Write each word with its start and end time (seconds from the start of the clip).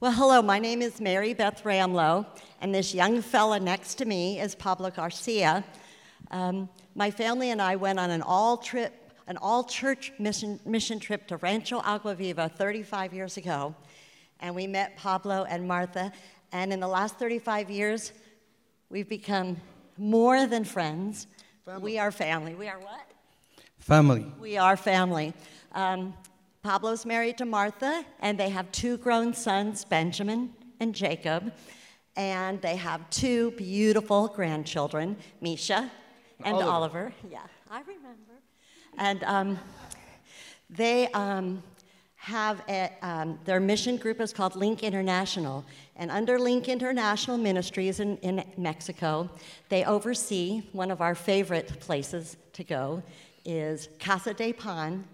Well, 0.00 0.12
hello, 0.12 0.40
my 0.40 0.58
name 0.58 0.80
is 0.80 0.98
Mary 0.98 1.34
Beth 1.34 1.62
Ramlow, 1.62 2.24
and 2.62 2.74
this 2.74 2.94
young 2.94 3.20
fella 3.20 3.60
next 3.60 3.96
to 3.96 4.06
me 4.06 4.40
is 4.40 4.54
Pablo 4.54 4.88
Garcia. 4.88 5.62
Um, 6.30 6.70
my 6.94 7.10
family 7.10 7.50
and 7.50 7.60
I 7.60 7.76
went 7.76 7.98
on 7.98 8.08
an 8.10 8.22
all 8.22 8.56
trip, 8.56 8.94
an 9.26 9.36
all 9.36 9.62
church 9.62 10.10
mission, 10.18 10.58
mission 10.64 11.00
trip 11.00 11.26
to 11.26 11.36
Rancho 11.36 11.82
Agua 11.84 12.14
Viva 12.14 12.48
35 12.48 13.12
years 13.12 13.36
ago, 13.36 13.74
and 14.40 14.54
we 14.54 14.66
met 14.66 14.96
Pablo 14.96 15.44
and 15.46 15.68
Martha. 15.68 16.12
And 16.50 16.72
in 16.72 16.80
the 16.80 16.88
last 16.88 17.18
35 17.18 17.68
years, 17.70 18.12
we've 18.88 19.06
become 19.06 19.58
more 19.98 20.46
than 20.46 20.64
friends. 20.64 21.26
Family. 21.66 21.82
We 21.82 21.98
are 21.98 22.10
family. 22.10 22.54
We 22.54 22.68
are 22.68 22.78
what? 22.78 23.06
Family. 23.80 24.24
We 24.40 24.56
are 24.56 24.78
family. 24.78 25.34
Um, 25.72 26.14
Pablo's 26.62 27.06
married 27.06 27.38
to 27.38 27.46
Martha, 27.46 28.04
and 28.20 28.38
they 28.38 28.50
have 28.50 28.70
two 28.70 28.98
grown 28.98 29.32
sons, 29.32 29.84
Benjamin 29.84 30.50
and 30.78 30.94
Jacob. 30.94 31.52
And 32.16 32.60
they 32.60 32.76
have 32.76 33.08
two 33.08 33.52
beautiful 33.52 34.28
grandchildren, 34.28 35.16
Misha 35.40 35.90
and 36.44 36.56
Oliver. 36.56 36.70
Oliver. 36.70 37.12
Yeah, 37.30 37.38
I 37.70 37.80
remember. 37.80 38.34
And 38.98 39.22
um, 39.24 39.58
they 40.68 41.08
um, 41.12 41.62
have 42.16 42.62
a, 42.68 42.90
um, 43.00 43.38
their 43.46 43.60
mission 43.60 43.96
group 43.96 44.20
is 44.20 44.32
called 44.32 44.54
Link 44.54 44.82
International. 44.82 45.64
And 45.96 46.10
under 46.10 46.38
Link 46.38 46.68
International 46.68 47.38
Ministries 47.38 48.00
in, 48.00 48.18
in 48.18 48.44
Mexico, 48.58 49.30
they 49.70 49.84
oversee 49.84 50.62
one 50.72 50.90
of 50.90 51.00
our 51.00 51.14
favorite 51.14 51.80
places 51.80 52.36
to 52.52 52.64
go 52.64 53.02
is 53.46 53.88
Casa 53.98 54.34
de 54.34 54.52
Pan 54.52 55.04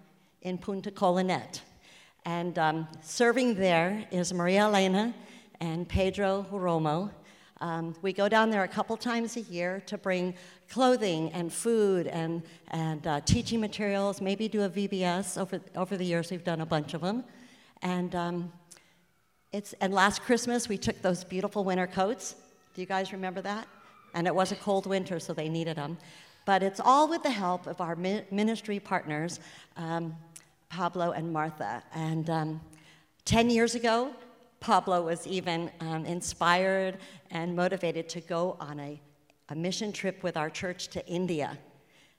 in 0.47 0.57
Punta 0.57 0.93
Colonet. 0.93 1.61
And 2.25 2.57
um, 2.57 2.89
serving 3.03 3.57
there 3.57 4.07
is 4.13 4.33
Maria 4.33 4.61
Elena 4.61 5.13
and 5.61 5.89
Pedro 5.89 6.47
Romo. 6.53 7.11
Um, 7.61 7.97
we 8.01 8.13
go 8.13 8.29
down 8.29 8.51
there 8.51 8.63
a 8.63 8.69
couple 8.69 8.97
times 8.97 9.37
a 9.37 9.41
year 9.41 9.83
to 9.87 9.99
bring 9.99 10.35
clothing 10.71 11.33
and 11.33 11.53
food 11.53 12.07
and, 12.07 12.45
and 12.69 13.05
uh, 13.09 13.21
teaching 13.23 13.61
materials, 13.61 14.21
maybe 14.21 14.47
do 14.47 14.63
a 14.63 14.71
VBS. 14.71 15.37
Over, 15.37 15.61
over 15.75 15.97
the 15.97 16.05
years, 16.05 16.31
we've 16.31 16.45
done 16.45 16.61
a 16.61 16.67
bunch 16.67 16.95
of 16.95 17.01
them. 17.01 17.25
And, 17.83 18.15
um, 18.15 18.53
it's, 19.53 19.73
and 19.81 19.93
last 19.93 20.23
Christmas, 20.23 20.69
we 20.69 20.79
took 20.79 21.03
those 21.03 21.25
beautiful 21.25 21.65
winter 21.65 21.89
coats. 21.89 22.37
Do 22.75 22.81
you 22.81 22.87
guys 22.87 23.13
remember 23.13 23.41
that? 23.41 23.67
And 24.15 24.29
it 24.29 24.35
was 24.35 24.53
a 24.53 24.57
cold 24.57 24.87
winter, 24.87 25.19
so 25.19 25.35
they 25.35 25.49
needed 25.49 25.77
them. 25.77 25.99
But 26.45 26.63
it's 26.63 26.79
all 26.79 27.09
with 27.09 27.25
the 27.25 27.31
help 27.31 27.67
of 27.67 27.81
our 27.81 27.97
ministry 27.97 28.79
partners, 28.79 29.41
um, 29.77 30.15
Pablo 30.69 31.13
and 31.13 31.33
Martha. 31.33 31.83
And 31.95 32.29
um, 32.31 32.61
10 33.25 33.51
years 33.51 33.75
ago, 33.75 34.13
Pablo 34.61 35.03
was 35.03 35.27
even 35.27 35.71
um, 35.81 36.05
inspired 36.07 36.99
and 37.31 37.55
motivated 37.55 38.09
to 38.11 38.21
go 38.21 38.57
on 38.61 38.81
a, 38.81 39.01
a 39.49 39.55
mission 39.55 39.93
trip 39.93 40.23
with 40.23 40.37
our 40.37 40.51
church 40.51 40.89
to 40.89 41.07
India. 41.07 41.59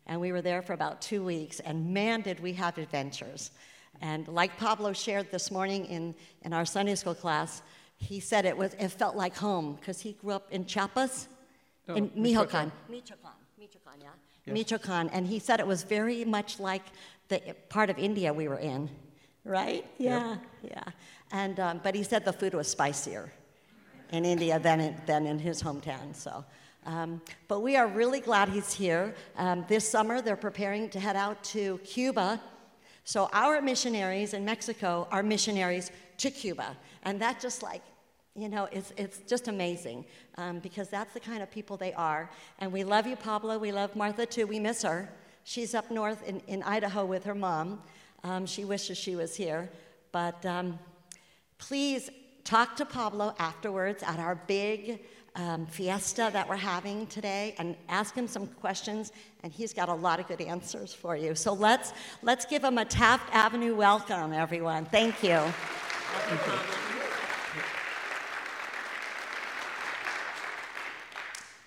And 0.05 0.21
we 0.21 0.31
were 0.31 0.41
there 0.41 0.61
for 0.61 0.73
about 0.73 1.01
two 1.01 1.23
weeks, 1.23 1.59
and 1.59 1.93
man, 1.93 2.21
did 2.21 2.39
we 2.39 2.53
have 2.53 2.77
adventures. 2.77 3.51
And 4.01 4.27
like 4.27 4.57
Pablo 4.57 4.93
shared 4.93 5.31
this 5.31 5.51
morning 5.51 5.85
in, 5.85 6.15
in 6.43 6.53
our 6.53 6.65
Sunday 6.65 6.95
school 6.95 7.15
class, 7.15 7.61
he 7.97 8.19
said 8.19 8.45
it, 8.45 8.55
was, 8.55 8.73
it 8.75 8.89
felt 8.89 9.15
like 9.15 9.35
home 9.35 9.75
because 9.75 9.99
he 9.99 10.13
grew 10.13 10.31
up 10.31 10.47
in 10.51 10.65
Chiapas, 10.65 11.27
No, 11.87 11.95
in 11.95 12.11
Michoacan. 12.15 12.71
Michoacan. 12.87 12.89
Michoacan, 12.89 13.31
Michoacan, 13.57 14.01
yeah. 14.45 14.53
Michoacan. 14.53 15.09
And 15.09 15.27
he 15.27 15.39
said 15.39 15.59
it 15.59 15.67
was 15.67 15.83
very 15.83 16.23
much 16.23 16.59
like 16.59 16.83
the 17.29 17.55
part 17.69 17.89
of 17.89 17.97
India 17.97 18.33
we 18.33 18.47
were 18.47 18.59
in, 18.59 18.89
right? 19.43 19.85
Yeah, 19.97 20.37
yeah. 20.63 20.83
And, 21.31 21.59
um, 21.59 21.81
but 21.83 21.95
he 21.95 22.03
said 22.03 22.25
the 22.25 22.33
food 22.33 22.53
was 22.53 22.67
spicier 22.67 23.31
in 24.11 24.25
India 24.25 24.59
than 24.59 24.79
in, 24.79 24.95
than 25.05 25.25
in 25.25 25.39
his 25.39 25.61
hometown. 25.61 26.15
So, 26.15 26.45
um, 26.85 27.21
but 27.47 27.59
we 27.59 27.75
are 27.75 27.87
really 27.87 28.21
glad 28.21 28.49
he's 28.49 28.73
here. 28.73 29.13
Um, 29.35 29.65
this 29.67 29.87
summer, 29.87 30.21
they're 30.21 30.35
preparing 30.35 30.89
to 30.89 30.99
head 30.99 31.15
out 31.15 31.43
to 31.45 31.79
Cuba. 31.79 32.41
So 33.03 33.29
our 33.33 33.61
missionaries 33.61 34.33
in 34.33 34.45
Mexico 34.45 35.07
are 35.11 35.23
missionaries 35.23 35.91
to 36.17 36.31
Cuba, 36.31 36.77
and 37.03 37.21
that 37.21 37.39
just 37.39 37.61
like 37.63 37.81
you 38.37 38.49
know, 38.49 38.69
it's, 38.71 38.93
it's 38.97 39.17
just 39.27 39.47
amazing 39.47 40.05
um, 40.37 40.59
because 40.59 40.89
that's 40.89 41.11
the 41.13 41.19
kind 41.19 41.41
of 41.41 41.49
people 41.49 41.75
they 41.75 41.91
are. 41.93 42.29
And 42.59 42.71
we 42.71 42.83
love 42.83 43.07
you, 43.07 43.15
Pablo. 43.15 43.57
We 43.57 43.71
love 43.71 43.95
Martha 43.95 44.27
too. 44.27 44.45
We 44.45 44.59
miss 44.59 44.83
her. 44.83 45.09
She's 45.47 45.73
up 45.73 45.89
north 45.89 46.27
in, 46.27 46.41
in 46.47 46.61
Idaho 46.63 47.05
with 47.05 47.23
her 47.23 47.33
mom. 47.33 47.81
Um, 48.25 48.45
she 48.45 48.65
wishes 48.65 48.97
she 48.97 49.15
was 49.15 49.33
here. 49.33 49.69
But 50.11 50.45
um, 50.45 50.77
please 51.57 52.09
talk 52.43 52.75
to 52.75 52.85
Pablo 52.85 53.33
afterwards 53.39 54.03
at 54.03 54.19
our 54.19 54.35
big 54.35 55.05
um, 55.37 55.65
fiesta 55.65 56.29
that 56.33 56.49
we're 56.49 56.57
having 56.57 57.07
today 57.07 57.55
and 57.59 57.77
ask 57.87 58.13
him 58.13 58.27
some 58.27 58.47
questions, 58.47 59.13
and 59.41 59.53
he's 59.53 59.71
got 59.71 59.87
a 59.87 59.93
lot 59.93 60.19
of 60.19 60.27
good 60.27 60.41
answers 60.41 60.93
for 60.93 61.15
you. 61.15 61.33
So 61.33 61.53
let's, 61.53 61.93
let's 62.21 62.45
give 62.45 62.61
him 62.61 62.77
a 62.77 62.83
Taft 62.83 63.33
Avenue 63.33 63.73
welcome, 63.73 64.33
everyone. 64.33 64.83
Thank 64.83 65.23
you. 65.23 65.39
Thank 65.39 66.45
you 66.45 66.53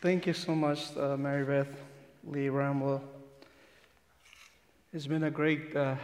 Thank 0.02 0.26
you 0.26 0.34
so 0.34 0.54
much, 0.54 0.94
uh, 0.98 1.16
Mary 1.16 1.46
Beth 1.46 1.74
Lee 2.24 2.48
Ramwell. 2.48 3.19
It's 4.92 5.06
been 5.06 5.22
a 5.22 5.30
great, 5.30 5.76
uh, 5.76 5.94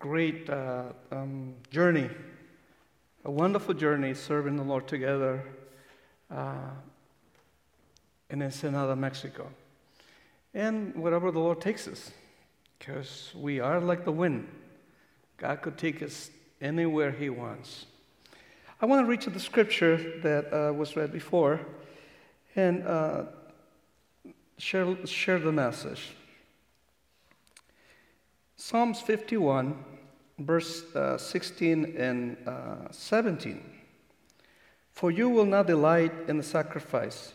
great 0.00 0.50
uh, 0.50 0.86
um, 1.12 1.54
journey, 1.70 2.10
a 3.24 3.30
wonderful 3.30 3.72
journey 3.72 4.14
serving 4.14 4.56
the 4.56 4.64
Lord 4.64 4.88
together 4.88 5.44
uh, 6.28 6.70
in 8.30 8.42
Ensenada, 8.42 8.96
Mexico. 8.96 9.46
And 10.54 10.92
wherever 10.96 11.30
the 11.30 11.38
Lord 11.38 11.60
takes 11.60 11.86
us, 11.86 12.10
because 12.80 13.30
we 13.36 13.60
are 13.60 13.78
like 13.78 14.04
the 14.04 14.10
wind. 14.10 14.48
God 15.36 15.62
could 15.62 15.78
take 15.78 16.02
us 16.02 16.30
anywhere 16.60 17.12
He 17.12 17.30
wants. 17.30 17.86
I 18.82 18.86
want 18.86 19.06
to 19.06 19.08
read 19.08 19.20
to 19.20 19.30
the 19.30 19.38
scripture 19.38 20.18
that 20.22 20.52
uh, 20.52 20.72
was 20.72 20.96
read 20.96 21.12
before 21.12 21.60
and 22.56 22.84
uh, 22.84 23.22
share, 24.56 25.06
share 25.06 25.38
the 25.38 25.52
message. 25.52 26.16
Psalms 28.60 29.00
51, 29.00 29.82
verse 30.40 30.84
uh, 30.94 31.16
16 31.16 31.94
and 31.96 32.36
uh, 32.46 32.90
17. 32.90 33.62
For 34.92 35.12
you 35.12 35.28
will 35.28 35.46
not 35.46 35.68
delight 35.68 36.12
in 36.26 36.36
the 36.36 36.42
sacrifice, 36.42 37.32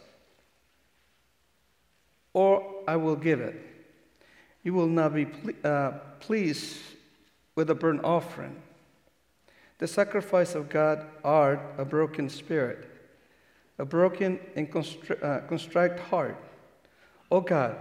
or 2.33 2.83
I 2.88 2.97
will 2.97 3.16
give 3.16 3.39
it. 3.39 3.56
You 4.63 4.73
will 4.73 4.88
not 4.88 5.16
be 5.16 5.25
ple- 5.25 5.53
uh, 5.63 5.91
pleased 6.19 6.78
with 7.56 7.69
a 7.69 7.75
burnt 7.75 8.03
offering. 8.03 8.62
The 9.79 9.88
sacrifice 9.88 10.56
of 10.56 10.69
God 10.69 11.06
art 11.23 11.62
a 11.78 11.85
broken 11.85 12.29
spirit 12.29 12.89
a 13.79 13.85
broken 13.85 14.39
and 14.56 14.72
constri- 14.72 15.22
uh, 15.23 15.39
contrite 15.47 16.00
heart. 16.00 16.38
O 17.31 17.41
God, 17.41 17.75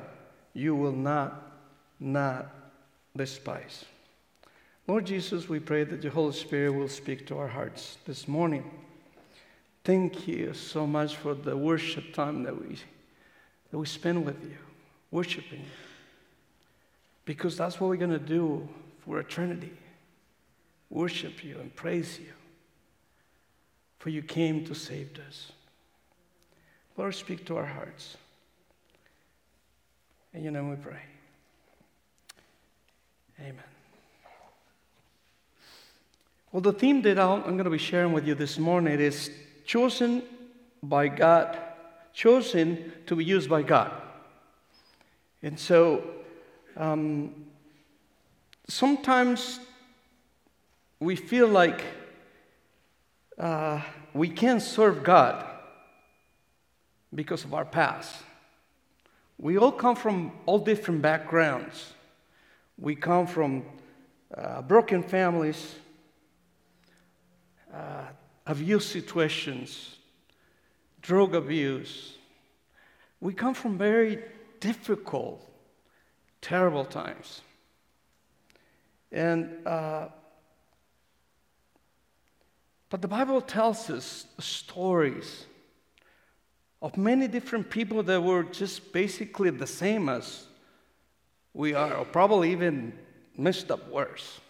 you 0.55 0.75
will 0.75 0.93
not, 0.93 1.53
not 2.01 2.62
despise. 3.17 3.85
Lord 4.87 5.07
Jesus, 5.07 5.49
we 5.49 5.61
pray 5.61 5.85
that 5.85 6.03
the 6.03 6.11
Holy 6.11 6.33
Spirit 6.33 6.73
will 6.73 6.89
speak 6.89 7.27
to 7.29 7.39
our 7.39 7.49
hearts 7.49 7.99
this 8.07 8.27
morning. 8.27 8.69
Thank 9.85 10.27
you 10.27 10.55
so 10.55 10.87
much 10.87 11.17
for 11.17 11.35
the 11.35 11.57
worship 11.57 12.13
time 12.13 12.43
that 12.45 12.61
we, 12.61 12.77
that 13.71 13.79
we 13.79 13.87
spend 13.87 14.25
with 14.25 14.43
you, 14.43 14.57
worshiping 15.11 15.61
you. 15.61 15.67
Because 17.25 17.57
that's 17.57 17.81
what 17.81 17.89
we're 17.89 17.97
going 17.97 18.11
to 18.11 18.19
do 18.19 18.69
for 19.05 19.21
eternity 19.21 19.73
worship 20.93 21.43
you 21.43 21.59
and 21.59 21.75
praise 21.75 22.21
you. 22.21 22.33
For 23.99 24.11
you 24.11 24.23
came 24.23 24.65
to 24.67 24.75
save 24.75 25.19
us. 25.27 25.53
Lord, 26.97 27.15
speak 27.15 27.47
to 27.47 27.57
our 27.57 27.67
hearts. 27.67 28.17
In 30.35 30.43
your 30.43 30.53
name 30.53 30.71
we 30.71 30.77
pray. 30.77 31.01
Amen. 33.43 33.65
Well, 36.53 36.61
the 36.61 36.73
theme 36.73 37.03
that 37.03 37.19
I'm 37.19 37.43
going 37.43 37.65
to 37.65 37.71
be 37.71 37.79
sharing 37.79 38.13
with 38.13 38.25
you 38.25 38.37
this 38.37 38.57
morning 38.57 39.01
is 39.01 39.33
chosen 39.65 40.23
by 40.81 41.09
God, 41.09 41.59
chosen 42.13 42.93
to 43.07 43.17
be 43.17 43.25
used 43.25 43.51
by 43.51 43.63
God. 43.63 43.91
And 45.43 45.59
so, 45.59 46.05
um, 46.77 47.35
sometimes 48.69 49.59
we 51.01 51.17
feel 51.17 51.49
like 51.49 51.83
uh, 53.39 53.81
we 54.15 54.29
can't 54.29 54.63
serve 54.63 55.03
God 55.03 55.45
because 57.13 57.43
of 57.43 57.55
our 57.55 57.65
past. 57.65 58.15
We 59.37 59.59
all 59.59 59.73
come 59.73 59.97
from 59.97 60.31
all 60.47 60.61
different 60.61 61.03
backgrounds. 61.03 61.95
We 62.79 62.95
come 62.95 63.27
from 63.27 63.65
uh, 64.37 64.63
broken 64.63 65.03
families, 65.03 65.75
uh, 67.73 68.07
abuse 68.47 68.87
situations, 68.87 69.97
drug 71.01 71.35
abuse. 71.35 72.17
We 73.21 73.35
come 73.35 73.55
from 73.55 73.79
very 73.79 74.23
difficult, 74.61 75.47
terrible 76.41 76.85
times. 76.85 77.43
And, 79.11 79.67
uh, 79.67 80.09
but 82.89 83.03
the 83.03 83.09
Bible 83.09 83.41
tells 83.41 83.91
us 83.91 84.27
stories 84.39 85.47
of 86.81 86.97
many 86.97 87.29
different 87.29 87.71
people 87.71 88.03
that 88.03 88.23
were 88.23 88.43
just 88.43 88.93
basically 88.93 89.51
the 89.51 89.67
same 89.67 90.09
as 90.09 90.47
we 91.55 91.75
are, 91.75 92.05
probably 92.05 92.53
even 92.53 92.93
messed 93.37 93.71
up 93.71 93.89
worse. 93.91 94.41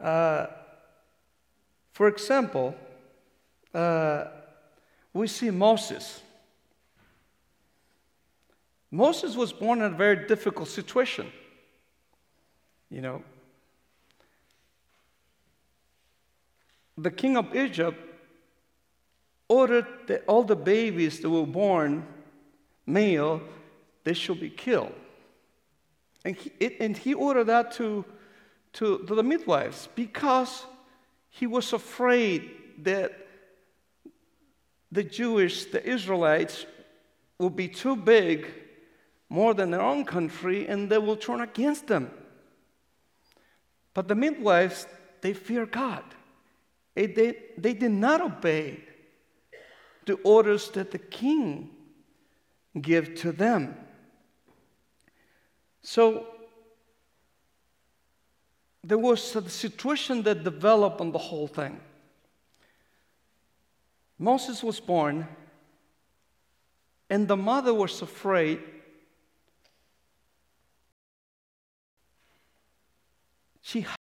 Uh, 0.00 0.46
for 1.92 2.08
example, 2.08 2.74
uh, 3.72 4.24
we 5.12 5.26
see 5.26 5.50
Moses. 5.50 6.20
Moses 8.90 9.36
was 9.36 9.52
born 9.52 9.80
in 9.80 9.92
a 9.92 9.96
very 9.96 10.26
difficult 10.26 10.68
situation. 10.68 11.30
You 12.90 13.00
know, 13.00 13.22
the 16.96 17.10
king 17.10 17.36
of 17.36 17.54
Egypt 17.56 17.98
ordered 19.48 19.86
that 20.06 20.24
all 20.26 20.44
the 20.44 20.56
babies 20.56 21.20
that 21.20 21.28
were 21.28 21.46
born 21.46 22.06
male, 22.86 23.40
they 24.04 24.14
should 24.14 24.40
be 24.40 24.50
killed. 24.50 24.94
And 26.24 26.36
he, 26.36 26.52
it, 26.58 26.76
and 26.80 26.96
he 26.96 27.14
ordered 27.14 27.44
that 27.44 27.72
to, 27.72 28.04
to, 28.74 28.98
to 29.06 29.14
the 29.14 29.22
midwives 29.22 29.88
because 29.94 30.64
he 31.30 31.46
was 31.46 31.72
afraid 31.72 32.50
that 32.78 33.26
the 34.90 35.02
Jewish, 35.02 35.66
the 35.66 35.84
Israelites, 35.84 36.66
would 37.38 37.56
be 37.56 37.68
too 37.68 37.96
big, 37.96 38.46
more 39.28 39.54
than 39.54 39.70
their 39.70 39.80
own 39.80 40.04
country, 40.04 40.68
and 40.68 40.88
they 40.88 40.98
will 40.98 41.16
turn 41.16 41.40
against 41.40 41.88
them. 41.88 42.10
But 43.92 44.06
the 44.08 44.14
midwives, 44.14 44.86
they 45.20 45.32
fear 45.32 45.66
God. 45.66 46.04
They, 46.94 47.06
they, 47.06 47.36
they 47.58 47.74
did 47.74 47.90
not 47.90 48.20
obey 48.20 48.84
the 50.06 50.14
orders 50.22 50.68
that 50.70 50.90
the 50.90 50.98
king 50.98 51.70
gave 52.80 53.14
to 53.16 53.32
them. 53.32 53.74
So 55.84 56.26
there 58.82 58.98
was 58.98 59.36
a 59.36 59.48
situation 59.48 60.22
that 60.22 60.42
developed 60.42 61.00
on 61.00 61.12
the 61.12 61.18
whole 61.18 61.46
thing. 61.46 61.78
Moses 64.18 64.64
was 64.64 64.80
born, 64.80 65.28
and 67.10 67.28
the 67.28 67.36
mother 67.36 67.74
was 67.74 68.00
afraid 68.00 68.60
she 73.60 73.82
had 73.82 73.96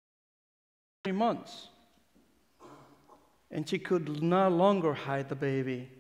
three 1.02 1.12
months 1.12 1.69
and 3.50 3.69
she 3.69 3.79
could 3.79 4.23
no 4.23 4.49
longer 4.49 4.94
hide 4.94 5.29
the 5.29 5.34
baby 5.34 5.90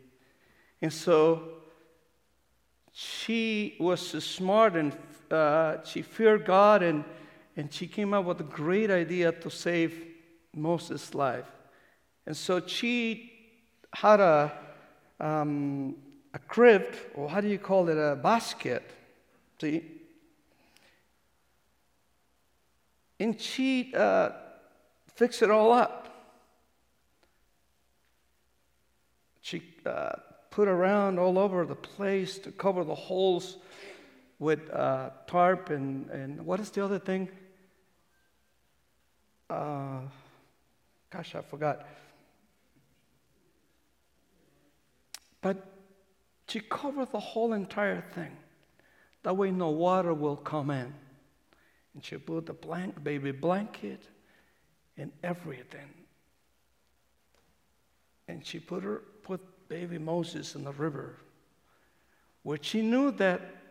and 0.80 0.92
so 0.92 1.42
she 2.92 3.76
was 3.80 4.00
smart 4.24 4.76
and 4.76 4.96
uh, 5.32 5.82
she 5.84 6.02
feared 6.02 6.44
God 6.44 6.82
and, 6.82 7.04
and 7.56 7.72
she 7.72 7.86
came 7.86 8.14
up 8.14 8.24
with 8.24 8.40
a 8.40 8.44
great 8.44 8.90
idea 8.90 9.32
to 9.32 9.50
save 9.50 9.94
Moses' 10.54 11.14
life. 11.14 11.50
And 12.26 12.36
so 12.36 12.64
she 12.66 13.32
had 13.94 14.20
a, 14.20 14.52
um, 15.18 15.96
a 16.34 16.38
crib, 16.38 16.94
or 17.14 17.28
how 17.28 17.40
do 17.40 17.48
you 17.48 17.58
call 17.58 17.88
it, 17.88 17.98
a 17.98 18.16
basket, 18.16 18.90
see? 19.60 19.82
And 23.18 23.40
she 23.40 23.92
uh, 23.94 24.30
fixed 25.14 25.42
it 25.42 25.50
all 25.50 25.72
up. 25.72 25.98
She 29.40 29.62
uh, 29.84 30.12
put 30.50 30.68
around 30.68 31.18
all 31.18 31.38
over 31.38 31.64
the 31.66 31.74
place 31.74 32.38
to 32.38 32.52
cover 32.52 32.84
the 32.84 32.94
holes 32.94 33.56
with 34.42 34.68
uh, 34.72 35.10
tarp 35.28 35.70
and, 35.70 36.10
and 36.10 36.44
what 36.44 36.58
is 36.58 36.68
the 36.70 36.84
other 36.84 36.98
thing? 36.98 37.28
Uh, 39.48 40.00
gosh, 41.10 41.36
I 41.36 41.42
forgot. 41.42 41.86
But 45.40 45.64
she 46.48 46.58
covered 46.58 47.12
the 47.12 47.20
whole 47.20 47.52
entire 47.52 48.00
thing. 48.16 48.36
That 49.22 49.36
way, 49.36 49.52
no 49.52 49.70
water 49.70 50.12
will 50.12 50.36
come 50.36 50.70
in. 50.70 50.92
And 51.94 52.04
she 52.04 52.16
put 52.16 52.46
the 52.46 52.52
blank 52.52 53.04
baby 53.04 53.30
blanket 53.30 54.02
and 54.96 55.12
everything. 55.22 55.88
And 58.26 58.44
she 58.44 58.58
put 58.58 58.82
her 58.82 59.02
put 59.22 59.40
baby 59.68 59.98
Moses 59.98 60.56
in 60.56 60.64
the 60.64 60.72
river, 60.72 61.14
where 62.42 62.58
she 62.60 62.82
knew 62.82 63.12
that 63.12 63.61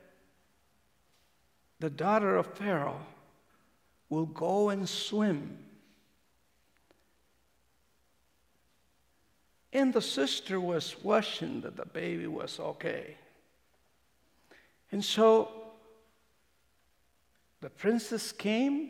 the 1.82 1.90
daughter 1.90 2.38
of 2.38 2.46
Pharaoh 2.46 3.02
will 4.10 4.28
go 4.28 4.70
and 4.70 4.88
swim. 4.88 5.58
And 9.74 9.92
the 9.92 10.02
sister 10.02 10.60
was 10.60 10.96
wishing 11.04 11.62
that 11.62 11.76
the 11.76 11.86
baby 11.86 12.28
was 12.28 12.60
okay. 12.60 13.16
And 14.92 15.04
so 15.04 15.50
the 17.62 17.70
princess 17.70 18.32
came, 18.32 18.90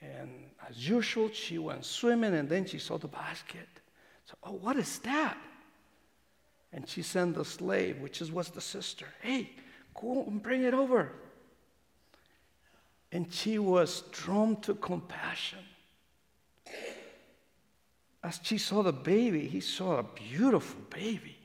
and 0.00 0.30
as 0.68 0.88
usual, 0.88 1.30
she 1.30 1.58
went 1.58 1.84
swimming, 1.84 2.34
and 2.34 2.48
then 2.48 2.66
she 2.66 2.78
saw 2.78 2.98
the 2.98 3.08
basket. 3.08 3.68
So, 4.24 4.34
oh, 4.42 4.52
what 4.52 4.76
is 4.76 4.98
that? 5.00 5.36
And 6.72 6.88
she 6.88 7.02
sent 7.02 7.34
the 7.34 7.44
slave, 7.44 8.00
which 8.00 8.22
is, 8.22 8.32
was 8.32 8.48
the 8.48 8.60
sister, 8.60 9.06
hey, 9.20 9.50
go 9.94 10.24
and 10.26 10.42
bring 10.42 10.62
it 10.64 10.74
over. 10.74 11.12
And 13.12 13.32
she 13.32 13.58
was 13.58 14.02
drawn 14.12 14.60
to 14.62 14.74
compassion. 14.74 15.58
As 18.22 18.38
she 18.42 18.58
saw 18.58 18.82
the 18.82 18.92
baby, 18.92 19.48
he 19.48 19.60
saw 19.60 19.98
a 19.98 20.02
beautiful 20.02 20.80
baby. 20.90 21.36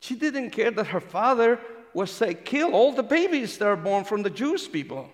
She 0.00 0.14
didn't 0.14 0.50
care 0.50 0.70
that 0.70 0.86
her 0.88 1.00
father 1.00 1.60
was 1.94 2.10
say, 2.10 2.34
kill 2.34 2.72
all 2.72 2.92
the 2.92 3.02
babies 3.02 3.58
that 3.58 3.68
are 3.68 3.76
born 3.76 4.04
from 4.04 4.22
the 4.22 4.30
Jewish 4.30 4.70
people. 4.70 5.10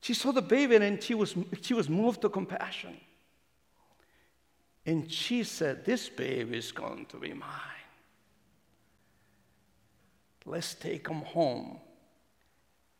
She 0.00 0.14
saw 0.14 0.32
the 0.32 0.42
baby 0.42 0.76
and 0.76 1.02
she 1.02 1.14
was, 1.14 1.34
she 1.60 1.74
was 1.74 1.88
moved 1.88 2.22
to 2.22 2.28
compassion. 2.28 2.96
And 4.86 5.12
she 5.12 5.44
said, 5.44 5.84
This 5.84 6.08
baby 6.08 6.56
is 6.56 6.72
going 6.72 7.04
to 7.06 7.18
be 7.18 7.34
mine. 7.34 7.50
Let's 10.46 10.74
take 10.74 11.08
him 11.08 11.20
home. 11.20 11.78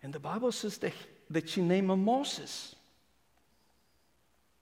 And 0.02 0.12
the 0.12 0.20
Bible 0.20 0.52
says 0.52 0.78
that, 0.78 0.92
that 1.30 1.48
she 1.48 1.60
named 1.60 1.90
him 1.90 2.04
Moses 2.04 2.74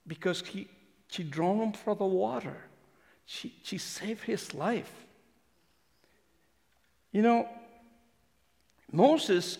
because 0.07 0.40
he, 0.40 0.69
she 1.09 1.23
drew 1.23 1.62
him 1.62 1.73
from 1.73 1.99
the 1.99 2.07
water. 2.07 2.57
She, 3.26 3.55
she 3.62 3.78
saved 3.78 4.23
his 4.23 4.55
life. 4.55 4.93
You 7.12 7.23
know, 7.23 7.49
Moses 8.93 9.59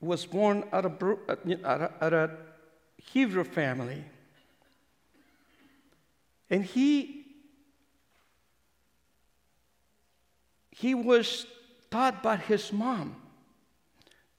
was 0.00 0.26
born 0.26 0.64
out 0.72 0.84
of, 0.84 1.00
a 1.02 2.04
uh, 2.04 2.28
Hebrew 2.96 3.44
family. 3.44 4.04
And 6.50 6.64
he, 6.64 7.24
he 10.70 10.94
was 10.94 11.46
taught 11.90 12.22
by 12.22 12.36
his 12.36 12.72
mom, 12.72 13.16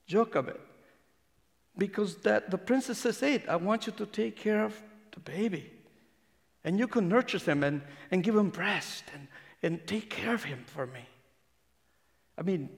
Jochebed, 0.06 0.58
because 1.76 2.16
that 2.16 2.50
the 2.50 2.58
princess 2.58 2.98
said, 2.98 3.44
I 3.48 3.56
want 3.56 3.86
you 3.86 3.92
to 3.94 4.06
take 4.06 4.36
care 4.36 4.64
of 4.64 4.80
the 5.12 5.20
baby. 5.20 5.70
And 6.64 6.78
you 6.78 6.86
can 6.86 7.08
nurture 7.08 7.38
him 7.38 7.62
and, 7.62 7.82
and 8.10 8.22
give 8.22 8.36
him 8.36 8.50
breast 8.50 9.04
and, 9.12 9.28
and 9.62 9.86
take 9.86 10.10
care 10.10 10.34
of 10.34 10.44
him 10.44 10.64
for 10.66 10.86
me. 10.86 11.06
I 12.38 12.42
mean, 12.42 12.68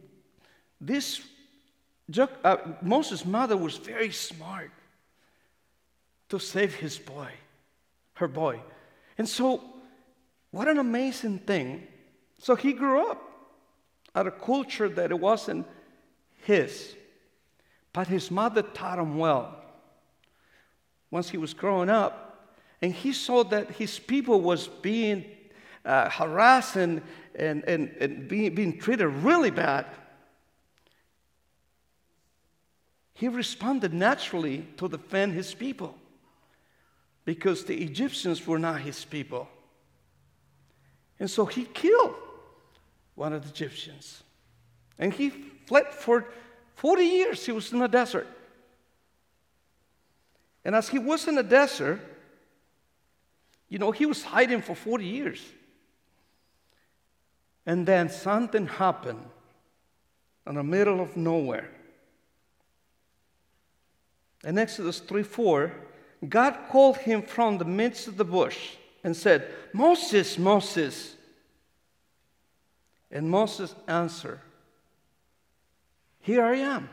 this 0.81 1.23
uh, 2.45 2.57
Moses' 2.83 3.25
mother 3.25 3.57
was 3.57 3.77
very 3.77 4.13
smart 4.13 4.71
to 6.29 6.39
save 6.39 6.75
his 6.75 6.99
boy, 6.99 7.31
her 8.15 8.29
boy. 8.29 8.61
And 9.19 9.29
so, 9.29 9.63
what 10.51 10.69
an 10.69 10.79
amazing 10.79 11.41
thing. 11.41 11.87
So 12.39 12.55
he 12.55 12.73
grew 12.73 13.11
up 13.11 13.23
at 14.15 14.27
a 14.27 14.31
culture 14.31 14.89
that 14.89 15.11
it 15.11 15.19
wasn't 15.19 15.67
his, 16.45 16.95
but 17.97 18.09
his 18.09 18.31
mother 18.31 18.61
taught 18.61 18.99
him 18.99 19.17
well. 19.17 19.57
Once 21.11 21.31
he 21.31 21.39
was 21.39 21.55
growing 21.55 21.89
up, 21.89 22.53
and 22.83 22.93
he 22.93 23.11
saw 23.11 23.43
that 23.43 23.71
his 23.71 23.99
people 23.99 24.43
was 24.43 24.69
being 24.69 25.25
uh, 25.83 26.11
harassed 26.11 26.77
and, 26.77 27.01
and, 27.35 27.65
and, 27.65 27.89
and 27.99 28.29
being, 28.29 28.55
being 28.55 28.79
treated 28.79 29.07
really 29.09 29.51
bad, 29.51 29.87
he 33.15 33.29
responded 33.29 33.95
naturally 33.95 34.67
to 34.77 34.91
defend 34.91 35.33
his 35.33 35.55
people 35.55 35.97
because 37.25 37.65
the 37.65 37.83
Egyptians 37.83 38.47
were 38.47 38.59
not 38.59 38.83
his 38.83 39.07
people. 39.07 39.49
And 41.19 41.31
so 41.31 41.47
he 41.47 41.65
killed 41.65 42.15
one 43.15 43.33
of 43.33 43.43
the 43.43 43.49
Egyptians. 43.49 44.23
And 44.99 45.15
he 45.15 45.31
fled 45.67 45.95
for 45.95 46.27
40 46.77 47.03
years. 47.03 47.45
He 47.45 47.53
was 47.53 47.73
in 47.73 47.81
the 47.81 47.89
desert. 47.89 48.27
And 50.65 50.75
as 50.75 50.89
he 50.89 50.99
was 50.99 51.27
in 51.27 51.35
the 51.35 51.43
desert, 51.43 52.01
you 53.69 53.79
know, 53.79 53.91
he 53.91 54.07
was 54.07 54.23
hiding 54.23 54.63
for 54.63 54.75
40 54.75 55.05
years. 55.05 55.43
And 57.65 57.87
then 57.87 58.09
something 58.09 58.67
happened 58.67 59.25
in 60.47 60.55
the 60.55 60.63
middle 60.63 61.01
of 61.01 61.17
nowhere. 61.17 61.69
In 64.45 64.59
Exodus 64.59 65.01
3 65.01 65.23
4, 65.23 65.73
God 66.29 66.57
called 66.71 66.99
him 66.99 67.23
from 67.23 67.59
the 67.59 67.65
midst 67.65 68.07
of 68.07 68.17
the 68.17 68.25
bush 68.25 68.77
and 69.03 69.17
said, 69.17 69.49
Moses, 69.73 70.39
Moses. 70.39 71.15
And 73.11 73.31
Moses 73.31 73.75
answered, 73.89 74.41
Here 76.27 76.45
I 76.45 76.57
am. 76.57 76.89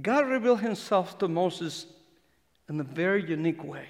God 0.00 0.26
revealed 0.26 0.62
himself 0.62 1.18
to 1.18 1.28
Moses 1.28 1.84
in 2.70 2.80
a 2.80 2.82
very 2.82 3.22
unique 3.22 3.62
way, 3.62 3.84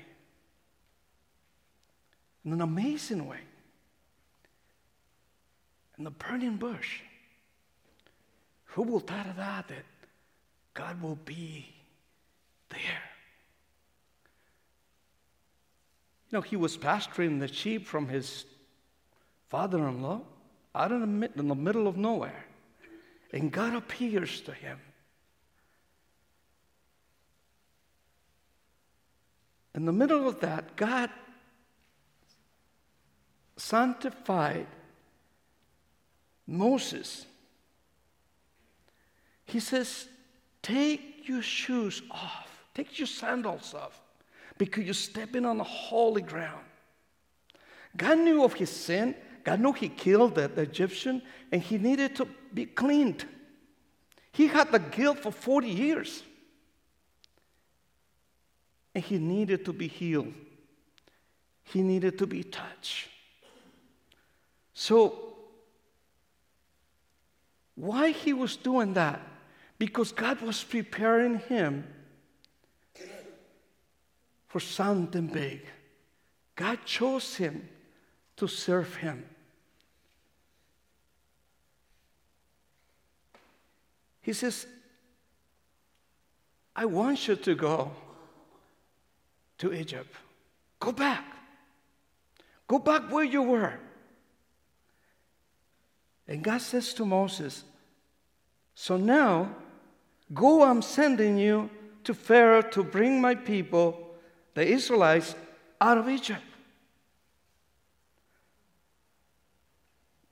in 2.44 2.52
an 2.52 2.60
amazing 2.60 3.28
way, 3.28 3.38
in 5.98 6.02
the 6.02 6.10
burning 6.10 6.56
bush. 6.56 6.98
Who 8.64 8.82
will 8.82 8.98
thought 8.98 9.28
of 9.28 9.36
that? 9.36 9.68
That 9.68 9.84
God 10.74 11.00
will 11.00 11.20
be 11.24 11.72
there. 12.70 13.04
You 16.28 16.38
know, 16.38 16.40
he 16.40 16.56
was 16.56 16.76
pasturing 16.76 17.38
the 17.38 17.46
sheep 17.46 17.86
from 17.86 18.08
his 18.08 18.46
father 19.48 19.86
in 19.86 20.02
law 20.02 20.22
out 20.74 20.92
in 20.92 21.20
the, 21.20 21.30
in 21.36 21.48
the 21.48 21.54
middle 21.54 21.86
of 21.86 21.96
nowhere. 21.96 22.44
And 23.32 23.50
God 23.50 23.74
appears 23.74 24.40
to 24.42 24.52
him. 24.52 24.78
In 29.74 29.86
the 29.86 29.92
middle 29.92 30.28
of 30.28 30.40
that, 30.40 30.76
God 30.76 31.10
sanctified 33.56 34.66
Moses. 36.46 37.26
He 39.46 39.60
says, 39.60 40.06
Take 40.62 41.28
your 41.28 41.42
shoes 41.42 42.02
off, 42.10 42.64
take 42.74 42.98
your 42.98 43.06
sandals 43.06 43.74
off, 43.74 44.00
because 44.58 44.84
you're 44.84 44.94
stepping 44.94 45.44
on 45.44 45.58
a 45.58 45.64
holy 45.64 46.22
ground. 46.22 46.64
God 47.96 48.18
knew 48.18 48.44
of 48.44 48.54
his 48.54 48.70
sin. 48.70 49.14
God 49.44 49.60
knew 49.60 49.72
he 49.72 49.88
killed 49.88 50.36
the, 50.36 50.48
the 50.48 50.62
Egyptian, 50.62 51.22
and 51.50 51.60
he 51.60 51.78
needed 51.78 52.16
to 52.16 52.28
be 52.54 52.66
cleaned. 52.66 53.24
He 54.32 54.46
had 54.46 54.72
the 54.72 54.78
guilt 54.78 55.18
for 55.18 55.30
40 55.30 55.68
years 55.68 56.22
and 58.94 59.02
he 59.02 59.18
needed 59.18 59.64
to 59.64 59.72
be 59.72 59.88
healed. 59.88 60.32
He 61.64 61.82
needed 61.82 62.18
to 62.18 62.26
be 62.26 62.42
touched. 62.42 63.08
So, 64.74 65.34
why 67.74 68.10
he 68.10 68.32
was 68.32 68.56
doing 68.56 68.94
that? 68.94 69.20
Because 69.78 70.12
God 70.12 70.40
was 70.42 70.62
preparing 70.62 71.38
him 71.38 71.86
for 74.48 74.60
something 74.60 75.26
big. 75.26 75.64
God 76.54 76.78
chose 76.84 77.34
him 77.36 77.68
to 78.36 78.46
serve 78.46 78.96
him. 78.96 79.24
He 84.22 84.32
says, 84.32 84.66
I 86.74 86.84
want 86.86 87.28
you 87.28 87.36
to 87.36 87.54
go 87.54 87.90
to 89.58 89.72
Egypt. 89.72 90.14
Go 90.80 90.92
back. 90.92 91.24
Go 92.66 92.78
back 92.78 93.10
where 93.10 93.24
you 93.24 93.42
were. 93.42 93.74
And 96.26 96.42
God 96.42 96.62
says 96.62 96.94
to 96.94 97.04
Moses, 97.04 97.64
So 98.74 98.96
now, 98.96 99.54
go, 100.32 100.62
I'm 100.62 100.82
sending 100.82 101.36
you 101.36 101.68
to 102.04 102.14
Pharaoh 102.14 102.62
to 102.62 102.82
bring 102.82 103.20
my 103.20 103.34
people, 103.34 104.14
the 104.54 104.66
Israelites, 104.66 105.34
out 105.80 105.98
of 105.98 106.08
Egypt. 106.08 106.42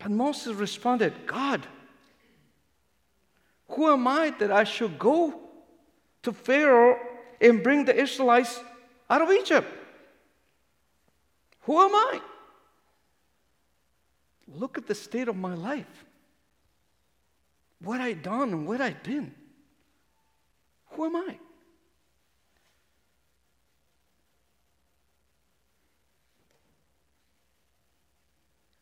But 0.00 0.10
Moses 0.10 0.56
responded, 0.56 1.12
God, 1.26 1.64
who 3.68 3.92
am 3.92 4.08
I 4.08 4.30
that 4.40 4.50
I 4.50 4.64
should 4.64 4.98
go 4.98 5.38
to 6.22 6.32
Pharaoh 6.32 6.98
and 7.40 7.62
bring 7.62 7.84
the 7.84 7.94
Israelites 7.94 8.60
out 9.08 9.22
of 9.22 9.30
Egypt. 9.30 9.68
Who 11.62 11.78
am 11.78 11.94
I? 11.94 12.20
Look 14.48 14.78
at 14.78 14.86
the 14.86 14.94
state 14.94 15.28
of 15.28 15.36
my 15.36 15.54
life. 15.54 16.04
What 17.82 18.00
I 18.00 18.12
done 18.12 18.50
and 18.50 18.66
what 18.66 18.80
I 18.80 18.90
didn't. 18.90 19.34
Who 20.90 21.06
am 21.06 21.16
I? 21.16 21.38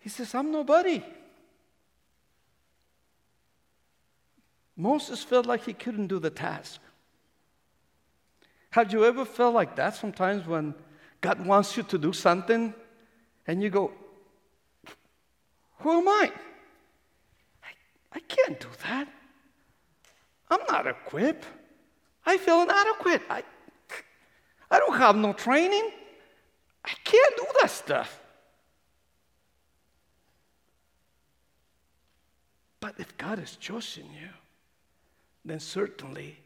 He 0.08 0.10
says, 0.10 0.34
I'm 0.34 0.50
nobody. 0.50 1.04
Moses 4.74 5.22
felt 5.22 5.44
like 5.44 5.66
he 5.66 5.74
couldn't 5.74 6.06
do 6.06 6.18
the 6.18 6.30
task. 6.30 6.80
Have 8.70 8.90
you 8.90 9.04
ever 9.04 9.26
felt 9.26 9.54
like 9.54 9.76
that 9.76 9.96
sometimes 9.96 10.46
when 10.46 10.74
God 11.20 11.44
wants 11.44 11.76
you 11.76 11.82
to 11.82 11.98
do 11.98 12.14
something 12.14 12.72
and 13.46 13.62
you 13.62 13.68
go, 13.68 13.92
Who 15.80 15.98
am 15.98 16.08
I? 16.08 16.32
I, 17.62 17.68
I 18.14 18.20
can't 18.20 18.58
do 18.58 18.68
that. 18.84 19.08
I'm 20.50 20.64
not 20.70 20.86
equipped. 20.86 21.44
I 22.24 22.38
feel 22.38 22.62
inadequate. 22.62 23.20
I, 23.28 23.42
I 24.70 24.78
don't 24.78 24.96
have 24.96 25.16
no 25.16 25.34
training. 25.34 25.90
I 26.82 26.94
can't 27.04 27.36
do 27.36 27.44
that 27.60 27.70
stuff. 27.70 28.22
But 32.88 33.00
if 33.00 33.18
God 33.18 33.38
has 33.38 33.54
chosen 33.56 34.04
you, 34.04 34.30
then 35.44 35.60
certainly 35.60 36.38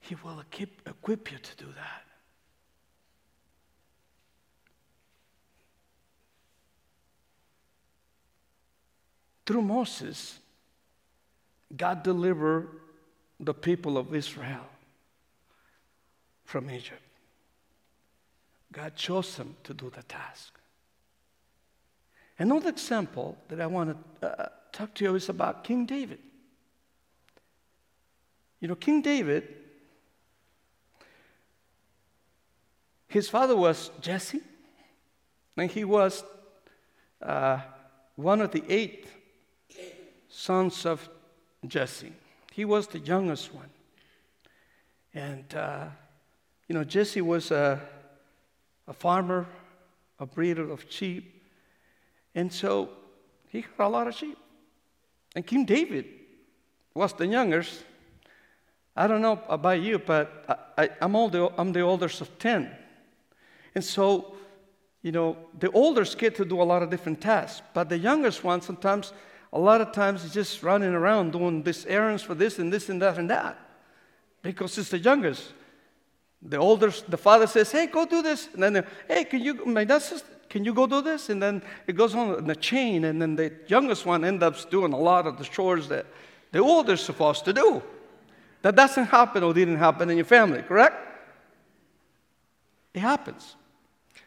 he 0.00 0.14
will 0.24 0.40
equip, 0.40 0.88
equip 0.88 1.30
you 1.30 1.36
to 1.36 1.56
do 1.56 1.66
that. 1.66 2.04
Through 9.44 9.60
Moses, 9.60 10.38
God 11.76 12.02
delivered 12.02 12.68
the 13.38 13.52
people 13.52 13.98
of 13.98 14.14
Israel 14.14 14.64
from 16.46 16.70
Egypt. 16.70 17.02
God 18.72 18.96
chose 18.96 19.36
them 19.36 19.56
to 19.64 19.74
do 19.74 19.90
the 19.94 20.02
task. 20.04 20.58
Another 22.38 22.70
example 22.70 23.36
that 23.48 23.60
I 23.60 23.66
want 23.66 23.94
to 24.22 24.26
uh, 24.26 24.48
talk 24.76 24.94
to 24.94 25.04
you 25.04 25.14
is 25.14 25.28
about 25.28 25.64
King 25.64 25.86
David. 25.86 26.18
You 28.60 28.68
know, 28.68 28.74
King 28.74 29.02
David 29.02 29.44
His 33.16 33.30
father 33.30 33.56
was 33.56 33.90
Jesse, 34.02 34.42
and 35.56 35.70
he 35.70 35.84
was 35.84 36.22
uh, 37.22 37.60
one 38.16 38.42
of 38.42 38.50
the 38.50 38.62
eight 38.68 39.06
sons 40.28 40.84
of 40.84 41.08
Jesse. 41.66 42.12
He 42.52 42.66
was 42.66 42.88
the 42.88 42.98
youngest 42.98 43.54
one. 43.54 43.70
And, 45.14 45.54
uh, 45.54 45.86
you 46.68 46.74
know, 46.74 46.84
Jesse 46.84 47.22
was 47.22 47.50
a, 47.50 47.80
a 48.86 48.92
farmer, 48.92 49.46
a 50.18 50.26
breeder 50.26 50.70
of 50.70 50.84
sheep. 50.90 51.42
And 52.34 52.52
so 52.52 52.90
he 53.48 53.62
had 53.62 53.86
a 53.86 53.88
lot 53.88 54.08
of 54.08 54.14
sheep. 54.14 54.36
And 55.36 55.46
King 55.46 55.66
David 55.66 56.06
was 56.94 57.12
the 57.12 57.26
youngest. 57.26 57.84
I 58.96 59.06
don't 59.06 59.20
know 59.20 59.42
about 59.50 59.82
you, 59.82 59.98
but 59.98 60.72
I, 60.78 60.88
am 61.02 61.14
all 61.14 61.28
the, 61.28 61.52
I'm 61.58 61.72
the 61.72 61.82
oldest 61.82 62.22
of 62.22 62.38
10. 62.38 62.74
And 63.74 63.84
so, 63.84 64.34
you 65.02 65.12
know, 65.12 65.36
the 65.58 65.70
oldest 65.72 66.16
get 66.16 66.34
to 66.36 66.46
do 66.46 66.62
a 66.62 66.64
lot 66.64 66.82
of 66.82 66.88
different 66.88 67.20
tasks, 67.20 67.60
but 67.74 67.90
the 67.90 67.98
youngest 67.98 68.42
one 68.44 68.62
sometimes, 68.62 69.12
a 69.52 69.58
lot 69.58 69.82
of 69.82 69.92
times, 69.92 70.24
is 70.24 70.32
just 70.32 70.62
running 70.62 70.94
around 70.94 71.32
doing 71.32 71.62
this 71.62 71.84
errands 71.84 72.22
for 72.22 72.34
this 72.34 72.58
and 72.58 72.72
this 72.72 72.88
and 72.88 73.02
that 73.02 73.18
and 73.18 73.28
that 73.28 73.58
because 74.40 74.78
it's 74.78 74.88
the 74.88 74.98
youngest. 74.98 75.52
The 76.40 76.56
older, 76.56 76.92
the 77.08 77.18
father 77.18 77.46
says, 77.46 77.72
"Hey, 77.72 77.86
go 77.86 78.06
do 78.06 78.22
this," 78.22 78.48
and 78.54 78.62
then, 78.62 78.86
"Hey, 79.08 79.24
can 79.24 79.42
you, 79.42 79.66
my 79.66 79.84
dad 79.84 80.00
says, 80.00 80.22
can 80.56 80.64
you 80.64 80.72
go 80.72 80.86
do 80.86 81.02
this?" 81.02 81.28
And 81.28 81.42
then 81.42 81.62
it 81.86 81.96
goes 81.96 82.14
on 82.14 82.38
in 82.38 82.48
a 82.50 82.56
chain, 82.56 83.04
and 83.04 83.20
then 83.20 83.36
the 83.36 83.52
youngest 83.66 84.06
one 84.06 84.24
ends 84.24 84.42
up 84.42 84.70
doing 84.70 84.94
a 84.94 84.98
lot 84.98 85.26
of 85.26 85.36
the 85.36 85.44
chores 85.44 85.86
that 85.88 86.06
the 86.50 86.60
older's 86.60 87.02
supposed 87.02 87.44
to 87.44 87.52
do. 87.52 87.82
That 88.62 88.74
doesn't 88.74 89.04
happen 89.04 89.42
or 89.42 89.52
didn't 89.52 89.76
happen 89.76 90.08
in 90.08 90.16
your 90.16 90.24
family, 90.24 90.62
correct? 90.62 90.96
It 92.94 93.00
happens. 93.00 93.54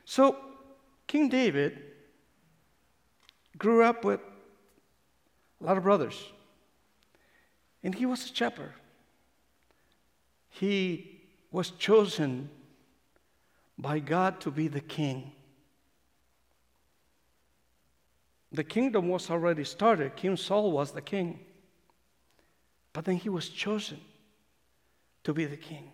So, 0.05 0.37
King 1.07 1.29
David 1.29 1.81
grew 3.57 3.83
up 3.83 4.05
with 4.05 4.19
a 5.59 5.65
lot 5.65 5.77
of 5.77 5.83
brothers, 5.83 6.31
and 7.83 7.95
he 7.95 8.05
was 8.05 8.23
a 8.29 8.35
shepherd. 8.35 8.73
He 10.51 11.21
was 11.51 11.71
chosen 11.71 12.51
by 13.79 13.97
God 13.97 14.39
to 14.41 14.51
be 14.51 14.67
the 14.67 14.81
king. 14.81 15.31
The 18.51 18.63
kingdom 18.63 19.09
was 19.09 19.29
already 19.29 19.63
started. 19.63 20.15
King 20.15 20.35
Saul 20.35 20.71
was 20.71 20.91
the 20.91 21.01
king. 21.01 21.39
But 22.93 23.05
then 23.05 23.15
he 23.15 23.29
was 23.29 23.49
chosen 23.49 23.99
to 25.23 25.33
be 25.33 25.45
the 25.45 25.57
king. 25.57 25.91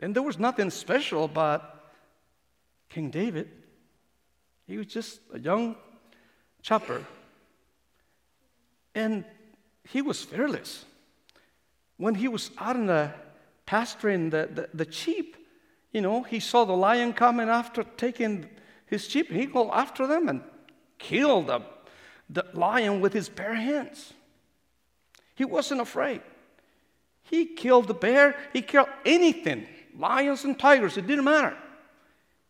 And 0.00 0.14
there 0.14 0.22
was 0.22 0.38
nothing 0.38 0.70
special 0.70 1.24
about 1.24 1.62
King 2.88 3.10
David. 3.10 3.50
He 4.66 4.78
was 4.78 4.86
just 4.86 5.20
a 5.32 5.38
young 5.38 5.76
chopper. 6.62 7.04
And 8.94 9.24
he 9.84 10.02
was 10.02 10.22
fearless. 10.22 10.84
When 11.98 12.14
he 12.14 12.28
was 12.28 12.50
out 12.58 12.76
in 12.76 12.86
the 12.86 13.12
pasturing 13.66 14.30
the, 14.30 14.48
the, 14.52 14.84
the 14.84 14.92
sheep, 14.92 15.36
you 15.92 16.00
know, 16.00 16.22
he 16.22 16.40
saw 16.40 16.64
the 16.64 16.76
lion 16.76 17.12
coming 17.12 17.48
after 17.48 17.82
taking 17.82 18.48
his 18.86 19.06
sheep. 19.06 19.30
He 19.30 19.46
go 19.46 19.72
after 19.72 20.06
them 20.06 20.28
and 20.28 20.42
killed 20.98 21.48
the, 21.48 21.60
the 22.30 22.44
lion 22.54 23.00
with 23.00 23.12
his 23.12 23.28
bare 23.28 23.54
hands. 23.54 24.12
He 25.34 25.44
wasn't 25.44 25.80
afraid. 25.80 26.22
He 27.22 27.44
killed 27.46 27.88
the 27.88 27.94
bear, 27.94 28.36
he 28.52 28.62
killed 28.62 28.88
anything, 29.04 29.66
lions 29.98 30.44
and 30.44 30.58
tigers, 30.58 30.96
it 30.96 31.06
didn't 31.06 31.24
matter. 31.24 31.56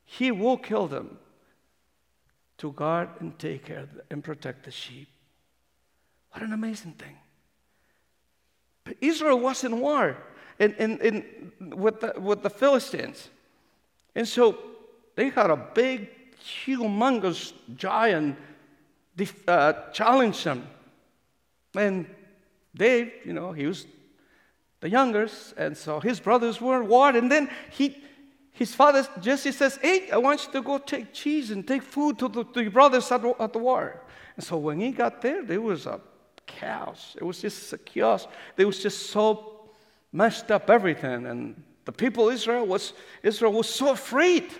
He 0.04 0.30
will 0.30 0.58
kill 0.58 0.86
them 0.86 1.18
to 2.58 2.72
guard 2.72 3.08
and 3.20 3.38
take 3.38 3.64
care 3.64 3.88
and 4.10 4.22
protect 4.22 4.64
the 4.64 4.70
sheep. 4.70 5.08
What 6.30 6.42
an 6.42 6.52
amazing 6.52 6.92
thing. 6.92 7.16
But 8.84 8.96
Israel 9.00 9.40
was 9.40 9.64
in 9.64 9.80
war 9.80 10.16
in, 10.58 10.74
in, 10.74 10.98
in, 11.00 11.52
with, 11.76 12.00
the, 12.00 12.14
with 12.18 12.42
the 12.42 12.50
Philistines. 12.50 13.28
And 14.14 14.26
so 14.26 14.58
they 15.14 15.28
had 15.30 15.50
a 15.50 15.56
big, 15.56 16.08
humongous 16.44 17.52
giant 17.76 18.36
uh, 19.48 19.72
challenge 19.92 20.44
them. 20.44 20.66
And 21.74 22.06
Dave, 22.74 23.12
you 23.24 23.32
know, 23.32 23.52
he 23.52 23.66
was 23.66 23.86
the 24.80 24.90
youngest, 24.90 25.54
and 25.56 25.76
so 25.76 26.00
his 26.00 26.20
brothers 26.20 26.60
were 26.60 26.82
in 26.82 26.88
war. 26.88 27.10
And 27.10 27.30
then 27.30 27.48
he, 27.70 28.02
his 28.52 28.74
father, 28.74 29.06
Jesse, 29.20 29.52
says, 29.52 29.78
Hey, 29.80 30.10
I 30.10 30.18
want 30.18 30.46
you 30.46 30.52
to 30.52 30.62
go 30.62 30.78
take 30.78 31.12
cheese 31.12 31.50
and 31.50 31.66
take 31.66 31.82
food 31.82 32.18
to 32.18 32.28
the, 32.28 32.44
to 32.44 32.70
brothers 32.70 33.10
at 33.10 33.24
at 33.40 33.52
the 33.52 33.58
war. 33.58 34.02
And 34.36 34.44
so 34.44 34.58
when 34.58 34.80
he 34.80 34.90
got 34.90 35.22
there, 35.22 35.42
there 35.42 35.62
was 35.62 35.86
a 35.86 36.00
chaos. 36.46 37.16
It 37.18 37.24
was 37.24 37.40
just 37.40 37.72
a 37.72 37.78
chaos. 37.78 38.26
There 38.54 38.66
was 38.66 38.82
just 38.82 39.10
so 39.10 39.68
messed 40.12 40.50
up 40.50 40.68
everything. 40.70 41.26
And 41.26 41.62
the 41.84 41.92
people 41.92 42.28
of 42.28 42.34
Israel 42.34 42.66
was 42.66 42.92
Israel 43.22 43.52
was 43.52 43.68
so 43.68 43.92
afraid. 43.92 44.50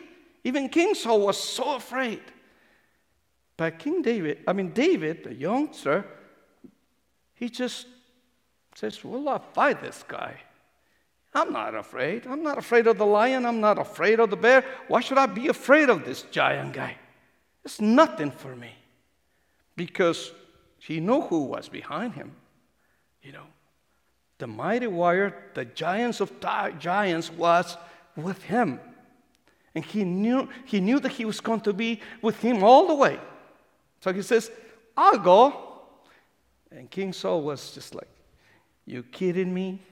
Even 0.47 0.69
King 0.69 0.95
Saul 0.95 1.23
was 1.23 1.41
so 1.41 1.75
afraid. 1.75 2.23
But 3.57 3.81
King 3.81 4.01
David, 4.01 4.45
I 4.47 4.53
mean 4.53 4.71
David, 4.71 5.25
the 5.25 5.35
youngster, 5.35 6.05
he 7.35 7.49
just 7.49 7.89
says, 8.73 9.03
Well, 9.03 9.29
I'll 9.29 9.41
fight 9.41 9.83
this 9.83 10.05
guy. 10.07 10.37
I'm 11.35 11.53
not 11.53 11.75
afraid. 11.75 12.29
I'm 12.29 12.45
not 12.45 12.59
afraid 12.59 12.87
of 12.87 12.97
the 12.97 13.05
lion. 13.05 13.45
I'm 13.45 13.61
not 13.61 13.77
afraid 13.77 14.21
of 14.21 14.31
the 14.31 14.37
bear. 14.37 14.65
Why 14.87 15.01
should 15.01 15.19
I 15.19 15.27
be 15.27 15.49
afraid 15.49 15.91
of 15.91 16.05
this 16.05 16.23
giant 16.31 16.75
guy? 16.75 16.97
It's 17.65 17.81
nothing 17.81 18.31
for 18.31 18.55
me. 18.55 18.71
Because 19.75 20.31
he 20.79 21.01
knew 21.01 21.23
who 21.23 21.43
was 21.43 21.69
behind 21.69 22.13
him. 22.13 22.31
You 23.21 23.33
know, 23.33 23.47
the 24.39 24.47
mighty 24.47 24.87
warrior, 24.87 25.35
the 25.55 25.65
giants 25.65 26.21
of 26.21 26.31
giants, 26.79 27.33
was 27.33 27.77
with 28.15 28.45
him. 28.45 28.79
And 29.77 29.85
he 29.85 30.05
knew, 30.05 30.49
he 30.65 30.81
knew 30.81 30.99
that 31.01 31.13
he 31.13 31.27
was 31.27 31.39
going 31.39 31.61
to 31.61 31.75
be 31.75 32.01
with 32.23 32.41
him 32.41 32.65
all 32.65 32.89
the 32.89 32.95
way. 32.95 33.21
So 34.01 34.11
he 34.11 34.23
says, 34.23 34.51
I'll 34.97 35.19
go. 35.19 35.83
And 36.71 36.91
King 36.91 37.13
Saul 37.13 37.43
was 37.43 37.73
just 37.73 37.95
like, 37.95 38.09
You 38.87 39.03
kidding 39.03 39.53
me? 39.53 39.83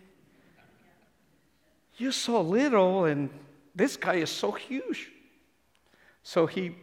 You're 1.98 2.12
so 2.12 2.40
little, 2.40 3.04
and 3.04 3.28
this 3.74 3.98
guy 3.98 4.14
is 4.14 4.30
so 4.30 4.52
huge. 4.52 5.10
So 6.22 6.46
he 6.46 6.74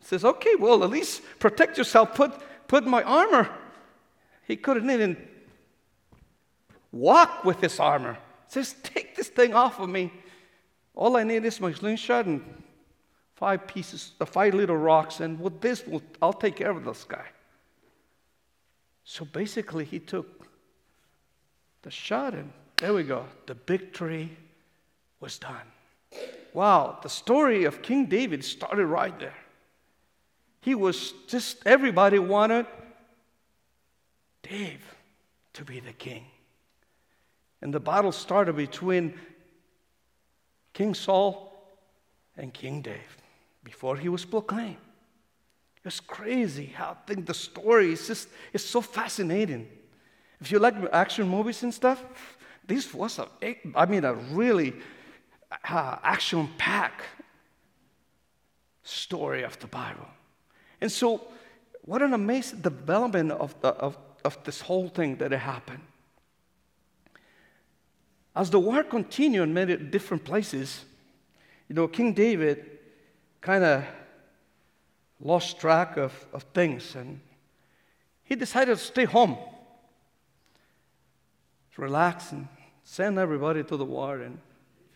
says, 0.00 0.24
Okay, 0.24 0.54
well, 0.54 0.84
at 0.84 0.90
least 0.90 1.22
protect 1.40 1.76
yourself. 1.76 2.14
Put, 2.14 2.40
put 2.68 2.86
my 2.86 3.02
armor. 3.02 3.50
He 4.46 4.54
couldn't 4.54 4.88
even 4.88 5.16
walk 6.92 7.44
with 7.44 7.60
his 7.60 7.80
armor. 7.80 8.16
Says, 8.46 8.76
take 8.84 9.16
this 9.16 9.26
thing 9.26 9.54
off 9.54 9.80
of 9.80 9.88
me. 9.88 10.12
All 10.94 11.16
I 11.16 11.24
need 11.24 11.44
is 11.44 11.60
my 11.60 11.72
slingshot 11.72 12.26
and 12.26 12.42
five 13.34 13.66
pieces, 13.66 14.12
uh, 14.20 14.24
five 14.24 14.54
little 14.54 14.76
rocks, 14.76 15.20
and 15.20 15.40
with 15.40 15.60
this, 15.60 15.82
I'll 16.22 16.32
take 16.32 16.56
care 16.56 16.70
of 16.70 16.84
this 16.84 17.04
guy. 17.04 17.26
So 19.04 19.24
basically, 19.24 19.84
he 19.84 19.98
took 19.98 20.48
the 21.82 21.90
shot, 21.90 22.34
and 22.34 22.52
there 22.76 22.94
we 22.94 23.02
go. 23.02 23.26
The 23.46 23.54
victory 23.54 24.36
was 25.20 25.38
done. 25.38 25.66
Wow, 26.52 27.00
the 27.02 27.08
story 27.08 27.64
of 27.64 27.82
King 27.82 28.06
David 28.06 28.44
started 28.44 28.86
right 28.86 29.18
there. 29.18 29.34
He 30.60 30.74
was 30.74 31.12
just, 31.26 31.58
everybody 31.66 32.18
wanted 32.18 32.66
Dave 34.42 34.94
to 35.54 35.64
be 35.64 35.80
the 35.80 35.92
king. 35.92 36.24
And 37.60 37.74
the 37.74 37.80
battle 37.80 38.12
started 38.12 38.56
between 38.56 39.18
King 40.74 40.94
Saul 40.94 41.52
and 42.36 42.52
King 42.52 42.82
Dave 42.82 43.16
before 43.62 43.96
he 43.96 44.10
was 44.10 44.24
proclaimed. 44.24 44.76
It's 45.84 46.00
crazy 46.00 46.66
how 46.66 46.90
I 46.90 47.06
think 47.06 47.26
the 47.26 47.34
story 47.34 47.92
is 47.92 48.06
just 48.06 48.28
it's 48.52 48.64
so 48.64 48.80
fascinating. 48.80 49.68
If 50.40 50.52
you 50.52 50.58
like 50.58 50.74
action 50.92 51.28
movies 51.28 51.62
and 51.62 51.72
stuff, 51.72 52.02
this 52.66 52.92
was 52.92 53.18
a 53.18 53.28
I 53.74 53.86
mean 53.86 54.04
a 54.04 54.14
really 54.14 54.74
uh, 55.68 55.96
action-packed 56.02 57.02
story 58.82 59.42
of 59.44 59.58
the 59.58 59.66
Bible. 59.66 60.08
And 60.80 60.90
so, 60.90 61.22
what 61.82 62.02
an 62.02 62.12
amazing 62.12 62.60
development 62.60 63.32
of, 63.32 63.54
the, 63.60 63.68
of, 63.68 63.96
of 64.24 64.42
this 64.44 64.60
whole 64.60 64.88
thing 64.88 65.16
that 65.16 65.32
happened. 65.32 65.80
As 68.34 68.50
the 68.50 68.58
war 68.58 68.82
continued 68.82 69.44
in 69.44 69.54
many 69.54 69.76
different 69.76 70.24
places, 70.24 70.84
you 71.68 71.74
know, 71.74 71.88
King 71.88 72.12
David 72.12 72.78
kind 73.40 73.64
of 73.64 73.84
lost 75.20 75.60
track 75.60 75.96
of, 75.96 76.26
of 76.32 76.42
things 76.54 76.94
and 76.96 77.20
he 78.24 78.34
decided 78.34 78.78
to 78.78 78.84
stay 78.84 79.04
home, 79.04 79.36
relax, 81.76 82.32
and 82.32 82.48
send 82.82 83.18
everybody 83.18 83.62
to 83.62 83.76
the 83.76 83.84
war. 83.84 84.20
And 84.20 84.38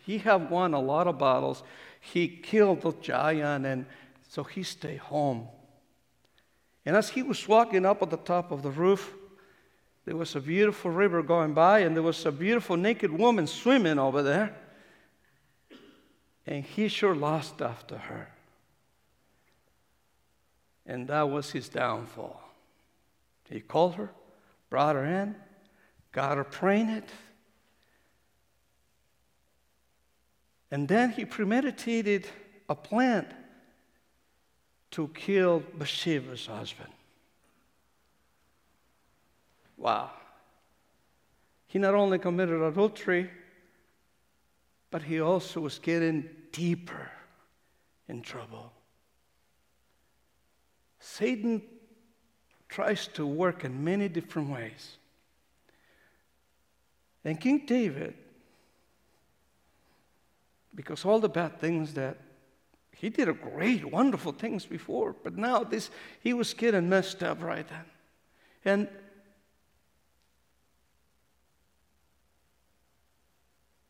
he 0.07 0.19
had 0.19 0.51
won 0.51 0.73
a 0.73 0.81
lot 0.81 1.07
of 1.07 1.19
battles. 1.19 1.63
He 2.01 2.27
killed 2.29 2.81
the 2.81 2.93
giant, 3.03 3.67
and 3.67 3.85
so 4.29 4.45
he 4.45 4.63
stayed 4.63 4.99
home. 4.99 5.47
And 6.87 6.97
as 6.97 7.11
he 7.11 7.23
was 7.23 7.47
walking 7.47 7.85
up 7.85 8.03
at 8.03 8.09
the 8.09 8.17
top 8.17 8.51
of 8.51 8.63
the 8.63 8.71
roof, 8.71 9.13
there 10.09 10.17
was 10.17 10.35
a 10.35 10.41
beautiful 10.41 10.91
river 10.91 11.23
going 11.23 11.53
by, 11.53 11.81
and 11.81 11.95
there 11.95 12.03
was 12.03 12.25
a 12.25 12.33
beautiful 12.33 12.79
naked 12.79 13.13
woman 13.13 13.47
swimming 13.47 13.99
over 13.99 14.23
there. 14.23 14.57
And 16.47 16.65
he 16.65 16.89
sure 16.89 17.15
lost 17.15 17.61
after 17.61 17.99
her. 17.99 18.31
And 20.87 21.09
that 21.09 21.29
was 21.29 21.51
his 21.51 21.69
downfall. 21.69 22.41
He 23.51 23.61
called 23.61 23.97
her, 23.97 24.11
brought 24.71 24.97
her 24.97 25.05
in, 25.05 25.37
got 26.11 26.39
her 26.39 26.45
pregnant, 26.45 27.11
And 30.71 30.89
then 30.89 31.11
he 31.11 31.27
premeditated 31.27 32.27
a 32.67 32.75
plan 32.75 33.27
to 34.93 35.09
kill 35.09 35.63
Bathsheba's 35.75 36.47
husband. 36.47 36.93
Wow. 39.79 40.11
He 41.69 41.79
not 41.79 41.95
only 41.95 42.19
committed 42.19 42.61
adultery, 42.61 43.31
but 44.91 45.03
he 45.03 45.21
also 45.21 45.61
was 45.61 45.79
getting 45.79 46.29
deeper 46.51 47.11
in 48.09 48.23
trouble. 48.23 48.73
Satan 50.99 51.63
tries 52.69 53.07
to 53.09 53.25
work 53.27 53.65
in 53.65 53.85
many 53.85 54.09
different 54.09 54.51
ways. 54.51 54.97
And 57.25 57.41
King 57.41 57.65
David, 57.67 58.15
because 60.75 61.05
all 61.05 61.21
the 61.21 61.29
bad 61.29 61.61
things 61.61 61.95
that 61.95 62.19
he 62.97 63.11
did 63.11 63.29
great, 63.41 63.85
wonderful 63.85 64.33
things 64.33 64.67
before, 64.67 65.15
but 65.23 65.37
now 65.37 65.63
this 65.63 65.91
he 66.21 66.33
was 66.33 66.53
getting 66.55 66.89
messed 66.89 67.23
up 67.23 67.43
right 67.43 67.67
then. 67.69 67.85
And 68.65 68.89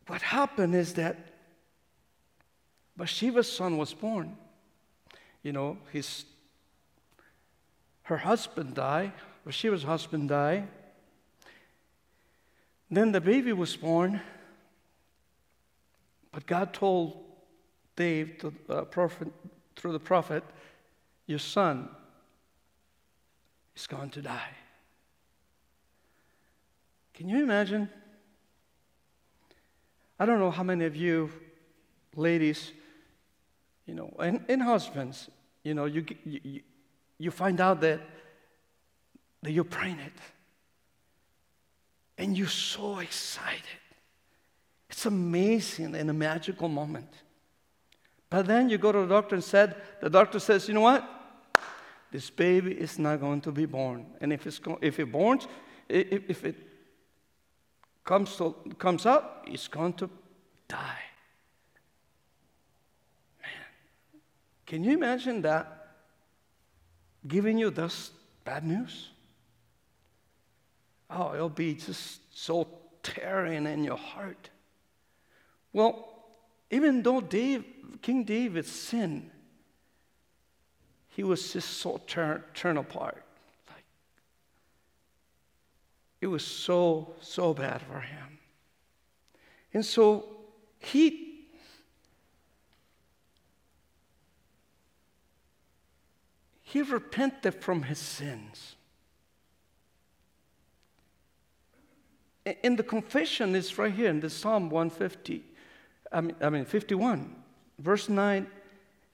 what 0.08 0.22
happened 0.22 0.74
is 0.74 0.94
that 0.94 1.16
Bathsheba's 2.96 3.50
son 3.50 3.76
was 3.76 3.94
born. 3.94 4.36
You 5.42 5.52
know, 5.52 5.78
his 5.92 6.24
her 8.02 8.16
husband 8.16 8.74
died, 8.74 9.12
Bathsheba's 9.44 9.82
husband 9.82 10.30
died. 10.30 10.66
Then 12.90 13.12
the 13.12 13.20
baby 13.20 13.52
was 13.52 13.76
born, 13.76 14.22
but 16.32 16.46
God 16.46 16.72
told 16.72 17.22
Dave 17.96 18.38
to, 18.38 18.54
uh, 18.70 18.82
prophet, 18.84 19.28
through 19.76 19.92
the 19.92 20.00
prophet, 20.00 20.42
Your 21.26 21.38
son 21.38 21.90
is 23.76 23.86
going 23.86 24.08
to 24.10 24.22
die. 24.22 24.56
Can 27.12 27.28
you 27.28 27.42
imagine? 27.42 27.90
I 30.18 30.26
don't 30.26 30.40
know 30.40 30.50
how 30.50 30.62
many 30.62 30.84
of 30.84 30.96
you 30.96 31.30
ladies, 32.16 32.72
you 33.86 33.94
know, 33.94 34.12
and, 34.18 34.44
and 34.48 34.62
husbands, 34.62 35.30
you 35.62 35.74
know, 35.74 35.84
you, 35.84 36.04
you, 36.24 36.60
you 37.18 37.30
find 37.30 37.60
out 37.60 37.80
that, 37.82 38.00
that 39.42 39.52
you're 39.52 39.64
pregnant 39.64 40.14
and 42.16 42.36
you're 42.36 42.48
so 42.48 42.98
excited. 42.98 43.62
It's 44.90 45.06
amazing 45.06 45.94
and 45.94 46.10
a 46.10 46.14
magical 46.14 46.68
moment. 46.68 47.12
But 48.30 48.46
then 48.46 48.68
you 48.68 48.78
go 48.78 48.92
to 48.92 49.00
the 49.00 49.06
doctor 49.06 49.36
and 49.36 49.44
said, 49.44 49.76
the 50.00 50.10
doctor 50.10 50.38
says, 50.38 50.66
you 50.68 50.74
know 50.74 50.80
what? 50.80 51.08
This 52.10 52.30
baby 52.30 52.72
is 52.72 52.98
not 52.98 53.20
going 53.20 53.40
to 53.42 53.52
be 53.52 53.66
born. 53.66 54.06
And 54.20 54.32
if, 54.32 54.46
it's 54.46 54.60
if 54.80 54.98
it 54.98 55.12
borns, 55.12 55.46
if 55.88 56.44
it 56.44 56.67
comes, 58.08 58.36
to, 58.36 58.54
comes 58.78 59.04
out, 59.04 59.44
it's 59.46 59.68
going 59.68 59.92
to 59.92 60.08
die. 60.66 61.04
Man, 63.42 63.50
can 64.64 64.82
you 64.82 64.92
imagine 64.94 65.42
that 65.42 65.88
giving 67.26 67.58
you 67.58 67.68
this 67.68 68.10
bad 68.46 68.64
news? 68.64 69.10
Oh, 71.10 71.34
it'll 71.34 71.50
be 71.50 71.74
just 71.74 72.20
so 72.34 72.66
tearing 73.02 73.66
in 73.66 73.84
your 73.84 73.98
heart. 73.98 74.48
Well, 75.74 76.08
even 76.70 77.02
though 77.02 77.20
Dave, 77.20 77.62
King 78.00 78.24
David 78.24 78.64
sinned, 78.64 79.30
he 81.08 81.22
was 81.22 81.52
just 81.52 81.68
so 81.76 82.00
torn 82.06 82.78
apart. 82.78 83.22
It 86.20 86.26
was 86.26 86.44
so, 86.44 87.14
so 87.20 87.54
bad 87.54 87.80
for 87.82 88.00
him. 88.00 88.38
And 89.72 89.84
so 89.84 90.24
he 90.78 91.28
he 96.62 96.82
repented 96.82 97.54
from 97.54 97.84
his 97.84 97.98
sins. 97.98 98.76
And 102.62 102.78
the 102.78 102.82
confession 102.82 103.54
is 103.54 103.76
right 103.78 103.92
here 103.92 104.10
in 104.10 104.20
the 104.20 104.30
Psalm 104.30 104.70
150. 104.70 105.44
I 106.12 106.20
mean, 106.20 106.36
I 106.40 106.50
mean 106.50 106.64
51, 106.64 107.34
verse 107.78 108.08
9 108.08 108.46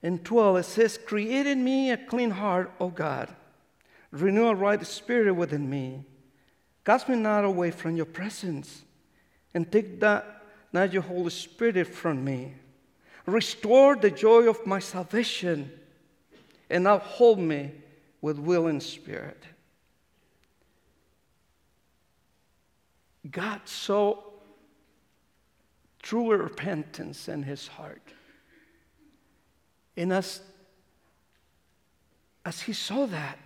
and 0.03 0.23
12. 0.23 0.57
It 0.57 0.63
says, 0.63 0.97
Create 1.05 1.47
in 1.47 1.63
me 1.63 1.91
a 1.91 1.97
clean 1.97 2.31
heart, 2.31 2.71
O 2.79 2.89
God. 2.89 3.33
Renew 4.11 4.47
a 4.47 4.55
right 4.55 4.85
spirit 4.85 5.33
within 5.33 5.69
me. 5.69 6.05
Cast 6.85 7.09
me 7.09 7.15
not 7.15 7.43
away 7.43 7.71
from 7.71 7.95
your 7.95 8.05
presence, 8.05 8.83
and 9.53 9.69
take 9.71 9.99
that, 9.99 10.43
not 10.71 10.93
your 10.93 11.01
Holy 11.01 11.31
Spirit 11.31 11.87
from 11.87 12.23
me. 12.23 12.53
Restore 13.25 13.95
the 13.95 14.11
joy 14.11 14.47
of 14.47 14.65
my 14.67 14.79
salvation, 14.79 15.71
and 16.69 16.87
uphold 16.87 17.39
me 17.39 17.71
with 18.21 18.37
willing 18.37 18.79
spirit. 18.79 19.43
God 23.29 23.61
saw 23.65 24.21
true 26.03 26.31
repentance 26.31 27.27
in 27.27 27.41
his 27.41 27.67
heart. 27.67 28.01
And 29.97 30.13
as, 30.13 30.41
as 32.45 32.61
he 32.61 32.73
saw 32.73 33.07
that, 33.07 33.39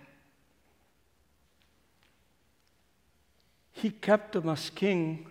he 3.80 3.90
kept 3.90 4.36
him 4.36 4.48
as 4.48 4.68
king 4.68 5.26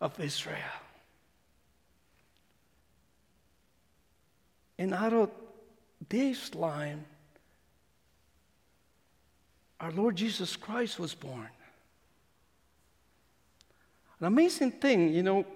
of 0.00 0.18
Israel. 0.18 0.56
And 4.76 4.92
out 4.92 5.12
of 5.12 5.30
Dave's 6.08 6.54
line, 6.54 7.04
our 9.78 9.92
Lord 9.92 10.16
Jesus 10.16 10.56
Christ 10.56 10.98
was 10.98 11.14
born. 11.14 11.48
An 14.18 14.26
amazing 14.26 14.72
thing, 14.72 15.14
you 15.14 15.22
know, 15.22 15.46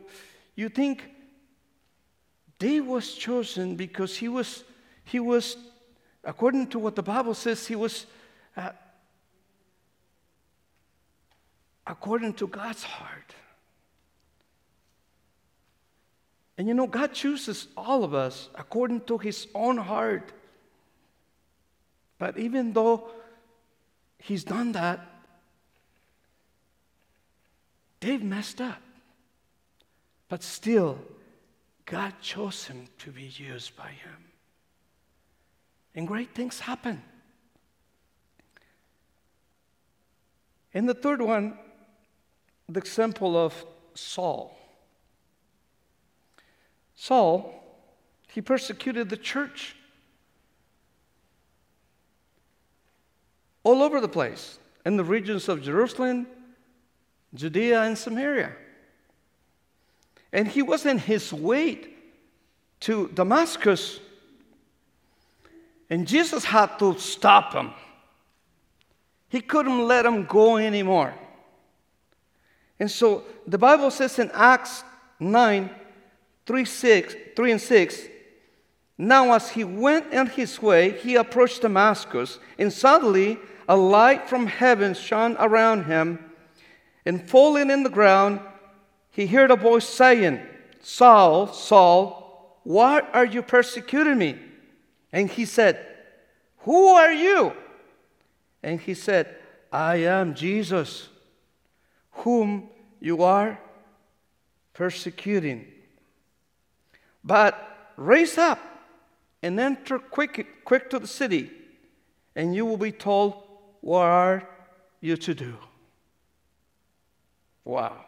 you 0.55 0.69
think 0.69 1.03
Dave 2.59 2.87
was 2.87 3.15
chosen 3.15 3.75
because 3.75 4.17
he 4.17 4.29
was, 4.29 4.63
he 5.05 5.19
was, 5.19 5.57
according 6.23 6.69
to 6.69 6.79
what 6.79 6.95
the 6.95 7.03
Bible 7.03 7.35
says, 7.35 7.67
he 7.67 7.75
was 7.75 8.07
uh, 8.57 8.71
according 11.87 12.35
to 12.35 12.47
God's 12.47 12.83
heart. 12.83 13.35
And 16.57 16.69
you 16.69 16.75
know, 16.75 16.87
God 16.87 17.13
chooses 17.13 17.67
all 17.77 18.05
of 18.05 18.15
us 18.15 18.49
according 18.55 19.03
to 19.03 19.19
his 19.19 19.49
own 19.55 19.77
heart. 19.77 20.33
But 22.19 22.39
even 22.39 22.73
though 22.73 23.09
he's 24.19 24.45
done 24.45 24.73
that, 24.73 25.01
they've 28.01 28.23
messed 28.23 28.61
up. 28.61 28.81
But 30.29 30.43
still, 30.43 30.99
God 31.87 32.15
chose 32.21 32.65
him 32.67 32.87
to 33.01 33.11
be 33.11 33.25
used 33.25 33.77
by 33.77 33.89
him. 33.89 34.25
And 35.95 36.09
great 36.09 36.35
things 36.35 36.61
happen. 36.61 37.03
And 40.73 40.89
the 40.89 40.95
third 40.95 41.21
one, 41.21 41.57
the 42.69 42.81
example 42.81 43.37
of 43.37 43.65
Saul. 43.95 44.57
Saul, 46.95 47.63
he 48.29 48.41
persecuted 48.41 49.11
the 49.11 49.17
church 49.17 49.77
all 53.63 53.83
over 53.83 54.01
the 54.01 54.09
place 54.09 54.59
in 54.85 54.97
the 54.97 55.05
regions 55.05 55.49
of 55.49 55.63
Jerusalem, 55.63 56.27
Judea 57.35 57.83
and 57.83 57.97
Samaria. 57.97 58.53
And 60.33 60.49
he 60.49 60.63
was 60.63 60.85
in 60.87 60.99
his 60.99 61.33
way 61.33 61.89
to 62.81 63.09
Damascus, 63.15 64.01
and 65.89 66.07
Jesus 66.07 66.45
had 66.45 66.79
to 66.79 66.99
stop 66.99 67.53
him. 67.55 67.73
He 69.29 69.41
couldn't 69.41 69.87
let 69.87 70.05
him 70.05 70.27
go 70.27 70.57
anymore. 70.57 71.15
And 72.85 72.91
so 72.91 73.25
the 73.47 73.57
Bible 73.57 73.91
says 73.91 74.19
in 74.19 74.31
Acts 74.35 74.85
9 75.19 75.71
3, 76.45 76.65
6, 76.67 77.15
3 77.35 77.53
and 77.53 77.59
6 77.59 78.03
Now, 78.99 79.33
as 79.33 79.49
he 79.49 79.65
went 79.65 80.15
on 80.15 80.27
his 80.27 80.61
way, 80.61 80.91
he 80.91 81.15
approached 81.15 81.63
Damascus, 81.63 82.39
and 82.59 82.71
suddenly 82.71 83.39
a 83.67 83.75
light 83.75 84.29
from 84.29 84.47
heaven 84.47 84.93
shone 84.93 85.35
around 85.41 85.85
him. 85.85 86.31
And 87.07 87.27
falling 87.27 87.71
in 87.71 87.85
the 87.85 87.89
ground, 87.89 88.41
he 89.11 89.27
heard 89.29 89.51
a 89.51 89.57
voice 89.57 89.89
saying, 89.89 90.43
Saul, 90.83 91.55
Saul, 91.55 92.61
why 92.65 93.01
are 93.15 93.25
you 93.25 93.41
persecuting 93.41 94.19
me? 94.19 94.39
And 95.11 95.31
he 95.31 95.47
said, 95.47 95.87
Who 96.59 96.89
are 96.89 97.13
you? 97.13 97.55
And 98.63 98.79
he 98.79 98.93
said, 98.93 99.35
I 99.73 99.97
am 100.05 100.35
Jesus, 100.35 101.09
whom 102.13 102.69
you 103.05 103.23
are 103.23 103.59
persecuting. 104.73 105.67
But 107.23 107.55
raise 107.99 108.39
up 108.39 108.59
and 109.43 109.61
enter 109.61 109.99
quick, 109.99 110.65
quick 110.65 110.89
to 110.89 110.99
the 110.99 111.07
city, 111.07 111.51
and 112.35 112.55
you 112.55 112.65
will 112.65 112.79
be 112.79 112.93
told 112.93 113.43
what 113.83 114.07
are 114.07 114.49
you 115.03 115.19
to 115.19 115.35
do. 115.35 115.55
Wow. 117.63 118.07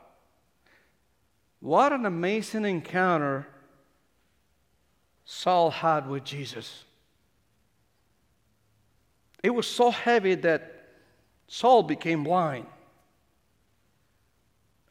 What 1.60 1.92
an 1.92 2.06
amazing 2.06 2.64
encounter 2.64 3.46
Saul 5.26 5.70
had 5.70 6.08
with 6.08 6.24
Jesus. 6.24 6.84
It 9.42 9.50
was 9.50 9.66
so 9.66 9.90
heavy 9.90 10.36
that 10.36 10.88
Saul 11.48 11.82
became 11.82 12.24
blind 12.24 12.66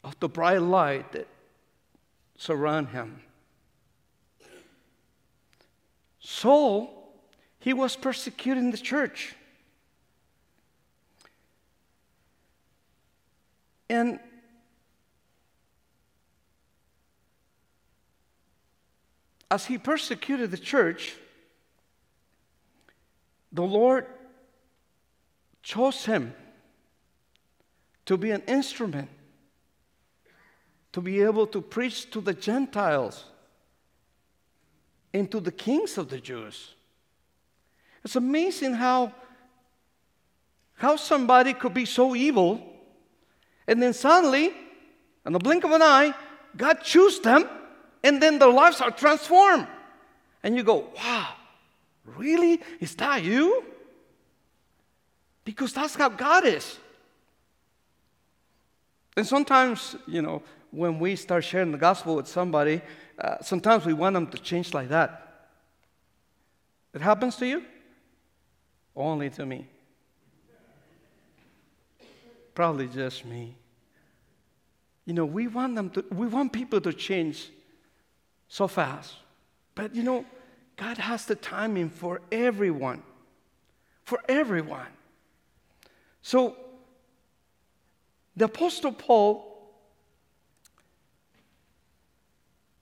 of 0.06 0.18
the 0.20 0.28
bright 0.28 0.62
light 0.62 1.10
that 1.12 1.26
surround 2.38 2.88
him. 2.90 3.20
Saul, 6.20 7.12
he 7.58 7.72
was 7.72 7.96
persecuting 7.96 8.70
the 8.70 8.78
church. 8.78 9.34
And 13.90 14.20
as 19.50 19.66
he 19.66 19.76
persecuted 19.76 20.52
the 20.52 20.56
church, 20.56 21.16
the 23.50 23.62
Lord 23.62 24.06
chose 25.62 26.04
him 26.04 26.32
to 28.04 28.16
be 28.16 28.30
an 28.30 28.42
instrument, 28.42 29.08
to 30.96 31.02
be 31.02 31.20
able 31.20 31.46
to 31.46 31.60
preach 31.60 32.10
to 32.10 32.22
the 32.22 32.32
Gentiles 32.32 33.26
and 35.12 35.30
to 35.30 35.40
the 35.40 35.52
kings 35.52 35.98
of 35.98 36.08
the 36.08 36.18
Jews. 36.18 36.72
It's 38.02 38.16
amazing 38.16 38.72
how, 38.72 39.12
how 40.76 40.96
somebody 40.96 41.52
could 41.52 41.74
be 41.74 41.84
so 41.84 42.16
evil, 42.16 42.62
and 43.68 43.82
then 43.82 43.92
suddenly, 43.92 44.54
in 45.26 45.34
the 45.34 45.38
blink 45.38 45.64
of 45.64 45.72
an 45.72 45.82
eye, 45.82 46.14
God 46.56 46.82
chose 46.82 47.20
them 47.20 47.46
and 48.02 48.22
then 48.22 48.38
their 48.38 48.48
lives 48.48 48.80
are 48.80 48.90
transformed. 48.90 49.66
And 50.42 50.56
you 50.56 50.62
go, 50.62 50.88
wow, 50.96 51.28
really? 52.06 52.62
Is 52.80 52.94
that 52.94 53.22
you? 53.22 53.62
Because 55.44 55.74
that's 55.74 55.94
how 55.94 56.08
God 56.08 56.46
is. 56.46 56.78
And 59.14 59.26
sometimes, 59.26 59.94
you 60.06 60.22
know, 60.22 60.42
when 60.76 60.98
we 60.98 61.16
start 61.16 61.42
sharing 61.42 61.72
the 61.72 61.78
gospel 61.78 62.16
with 62.16 62.28
somebody, 62.28 62.82
uh, 63.18 63.36
sometimes 63.40 63.86
we 63.86 63.94
want 63.94 64.12
them 64.12 64.26
to 64.26 64.36
change 64.36 64.74
like 64.74 64.90
that. 64.90 65.48
It 66.92 67.00
happens 67.00 67.36
to 67.36 67.46
you? 67.46 67.62
Only 68.94 69.30
to 69.30 69.46
me. 69.46 69.66
Probably 72.54 72.88
just 72.88 73.24
me. 73.24 73.56
You 75.06 75.14
know, 75.14 75.24
we 75.24 75.46
want 75.46 75.76
them 75.76 75.88
to, 75.90 76.04
we 76.12 76.26
want 76.26 76.52
people 76.52 76.80
to 76.82 76.92
change 76.92 77.50
so 78.48 78.68
fast. 78.68 79.14
But 79.74 79.94
you 79.94 80.02
know, 80.02 80.26
God 80.76 80.98
has 80.98 81.24
the 81.24 81.36
timing 81.36 81.88
for 81.88 82.20
everyone. 82.30 83.02
For 84.04 84.20
everyone. 84.28 84.88
So, 86.20 86.54
the 88.36 88.44
Apostle 88.44 88.92
Paul, 88.92 89.45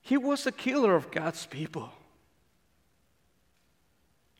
he 0.04 0.18
was 0.18 0.46
a 0.46 0.52
killer 0.52 0.94
of 0.94 1.10
God's 1.10 1.46
people. 1.46 1.90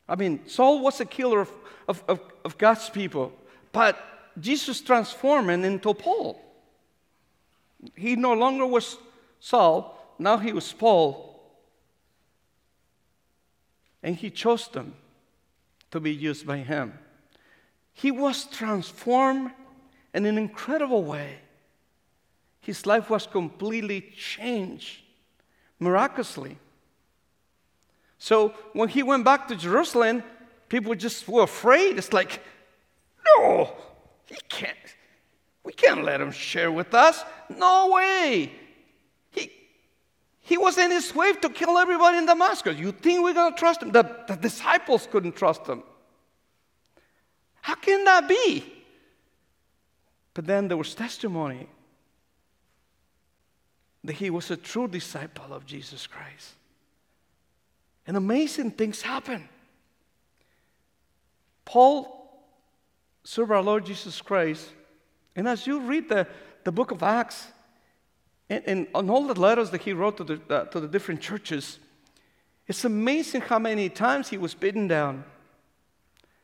I 0.06 0.14
mean, 0.14 0.46
Saul 0.46 0.82
was 0.82 1.00
a 1.00 1.06
killer 1.06 1.40
of, 1.40 1.50
of, 1.88 2.04
of, 2.06 2.20
of 2.44 2.58
God's 2.58 2.90
people, 2.90 3.32
but 3.72 3.98
Jesus 4.38 4.82
transformed 4.82 5.48
him 5.48 5.64
into 5.64 5.94
Paul. 5.94 6.38
He 7.96 8.14
no 8.14 8.34
longer 8.34 8.66
was 8.66 8.98
Saul, 9.40 9.98
now 10.18 10.36
he 10.36 10.52
was 10.52 10.70
Paul. 10.70 11.30
And 14.02 14.16
he 14.16 14.28
chose 14.28 14.68
them 14.68 14.94
to 15.90 15.98
be 15.98 16.12
used 16.12 16.46
by 16.46 16.58
him. 16.58 16.98
He 17.94 18.10
was 18.10 18.44
transformed 18.44 19.50
in 20.12 20.26
an 20.26 20.36
incredible 20.36 21.04
way. 21.04 21.38
His 22.60 22.84
life 22.84 23.08
was 23.08 23.26
completely 23.26 24.12
changed 24.14 25.03
miraculously. 25.84 26.58
So 28.18 28.54
when 28.72 28.88
he 28.88 29.02
went 29.02 29.24
back 29.24 29.48
to 29.48 29.56
Jerusalem, 29.56 30.22
people 30.68 30.94
just 30.94 31.28
were 31.28 31.42
afraid. 31.42 31.98
It's 31.98 32.12
like, 32.12 32.42
no, 33.26 33.72
he 34.26 34.36
can't. 34.48 34.76
We 35.62 35.72
can't 35.72 36.02
let 36.04 36.20
him 36.20 36.32
share 36.32 36.72
with 36.72 36.94
us. 36.94 37.22
No 37.48 37.90
way. 37.92 38.52
He 39.30 39.50
he 40.40 40.58
was 40.58 40.76
in 40.76 40.90
his 40.90 41.14
way 41.14 41.32
to 41.32 41.48
kill 41.48 41.78
everybody 41.78 42.18
in 42.18 42.26
Damascus. 42.26 42.78
You 42.78 42.92
think 42.92 43.22
we're 43.22 43.32
going 43.34 43.54
to 43.54 43.58
trust 43.58 43.82
him? 43.82 43.92
The, 43.92 44.04
the 44.28 44.36
disciples 44.36 45.08
couldn't 45.10 45.36
trust 45.36 45.66
him. 45.66 45.82
How 47.62 47.76
can 47.76 48.04
that 48.04 48.28
be? 48.28 48.62
But 50.34 50.46
then 50.46 50.68
there 50.68 50.76
was 50.76 50.94
testimony 50.94 51.66
that 54.04 54.12
he 54.14 54.30
was 54.30 54.50
a 54.50 54.56
true 54.56 54.86
disciple 54.86 55.52
of 55.52 55.64
Jesus 55.66 56.06
Christ. 56.06 56.52
And 58.06 58.16
amazing 58.16 58.72
things 58.72 59.00
happen. 59.00 59.48
Paul 61.64 62.44
served 63.24 63.50
our 63.50 63.62
Lord 63.62 63.86
Jesus 63.86 64.20
Christ. 64.20 64.68
And 65.34 65.48
as 65.48 65.66
you 65.66 65.80
read 65.80 66.08
the, 66.10 66.26
the 66.64 66.72
book 66.72 66.90
of 66.90 67.02
Acts, 67.02 67.46
and, 68.50 68.62
and 68.66 68.86
on 68.94 69.08
all 69.08 69.26
the 69.26 69.40
letters 69.40 69.70
that 69.70 69.80
he 69.80 69.94
wrote 69.94 70.18
to 70.18 70.24
the, 70.24 70.40
uh, 70.50 70.64
to 70.66 70.80
the 70.80 70.88
different 70.88 71.22
churches, 71.22 71.78
it's 72.66 72.84
amazing 72.84 73.40
how 73.40 73.58
many 73.58 73.88
times 73.88 74.28
he 74.28 74.36
was 74.36 74.54
beaten 74.54 74.86
down. 74.86 75.24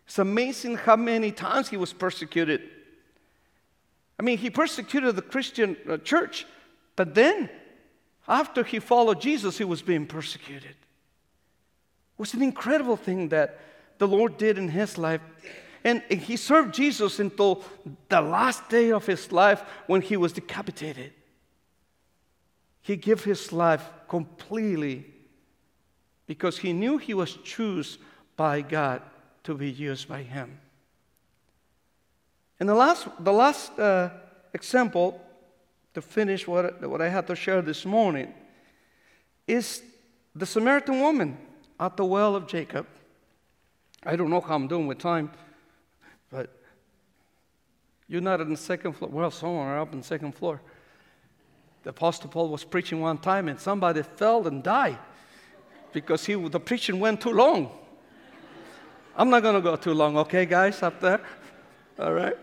It's 0.06 0.18
amazing 0.18 0.76
how 0.76 0.96
many 0.96 1.30
times 1.30 1.68
he 1.68 1.76
was 1.76 1.92
persecuted. 1.92 2.62
I 4.18 4.22
mean, 4.22 4.38
he 4.38 4.50
persecuted 4.50 5.14
the 5.14 5.22
Christian 5.22 5.76
uh, 5.88 5.98
church, 5.98 6.46
but 7.00 7.14
then 7.14 7.48
after 8.28 8.62
he 8.62 8.78
followed 8.78 9.22
Jesus, 9.22 9.56
he 9.56 9.64
was 9.64 9.80
being 9.80 10.04
persecuted. 10.04 10.72
It 10.72 12.18
was 12.18 12.34
an 12.34 12.42
incredible 12.42 12.98
thing 12.98 13.30
that 13.30 13.58
the 13.96 14.06
Lord 14.06 14.36
did 14.36 14.58
in 14.58 14.68
his 14.68 14.98
life. 14.98 15.22
And 15.82 16.02
he 16.02 16.36
served 16.36 16.74
Jesus 16.74 17.18
until 17.18 17.64
the 18.10 18.20
last 18.20 18.68
day 18.68 18.92
of 18.92 19.06
his 19.06 19.32
life 19.32 19.62
when 19.86 20.02
he 20.02 20.18
was 20.18 20.34
decapitated. 20.34 21.14
He 22.82 22.96
gave 22.96 23.24
his 23.24 23.50
life 23.50 23.88
completely 24.06 25.06
because 26.26 26.58
he 26.58 26.74
knew 26.74 26.98
he 26.98 27.14
was 27.14 27.32
chosen 27.36 27.98
by 28.36 28.60
God 28.60 29.00
to 29.44 29.54
be 29.54 29.70
used 29.70 30.06
by 30.06 30.22
him. 30.22 30.60
And 32.58 32.68
the 32.68 32.74
last, 32.74 33.08
the 33.18 33.32
last 33.32 33.78
uh, 33.78 34.10
example 34.52 35.18
to 35.94 36.02
finish 36.02 36.46
what, 36.46 36.80
what 36.88 37.00
I 37.00 37.08
had 37.08 37.26
to 37.26 37.36
share 37.36 37.62
this 37.62 37.84
morning 37.84 38.32
is 39.46 39.82
the 40.34 40.46
Samaritan 40.46 41.00
woman 41.00 41.36
at 41.78 41.96
the 41.96 42.04
well 42.04 42.36
of 42.36 42.46
Jacob. 42.46 42.86
I 44.04 44.16
don't 44.16 44.30
know 44.30 44.40
how 44.40 44.54
I'm 44.54 44.68
doing 44.68 44.86
with 44.86 44.98
time, 44.98 45.30
but 46.30 46.56
you're 48.06 48.20
not 48.20 48.40
on 48.40 48.50
the 48.50 48.56
second 48.56 48.94
floor. 48.94 49.10
Well, 49.10 49.30
somewhere 49.30 49.78
up 49.78 49.92
on 49.92 49.98
the 50.00 50.06
second 50.06 50.32
floor. 50.32 50.60
The 51.82 51.90
Apostle 51.90 52.28
Paul 52.28 52.48
was 52.48 52.62
preaching 52.64 53.00
one 53.00 53.18
time 53.18 53.48
and 53.48 53.58
somebody 53.58 54.02
fell 54.02 54.46
and 54.46 54.62
died 54.62 54.98
because 55.92 56.24
he, 56.24 56.34
the 56.34 56.60
preaching 56.60 57.00
went 57.00 57.20
too 57.20 57.32
long. 57.32 57.70
I'm 59.16 59.28
not 59.28 59.42
going 59.42 59.56
to 59.56 59.60
go 59.60 59.76
too 59.76 59.92
long, 59.92 60.16
okay, 60.18 60.46
guys, 60.46 60.82
up 60.82 61.00
there? 61.00 61.20
All 61.98 62.12
right? 62.12 62.36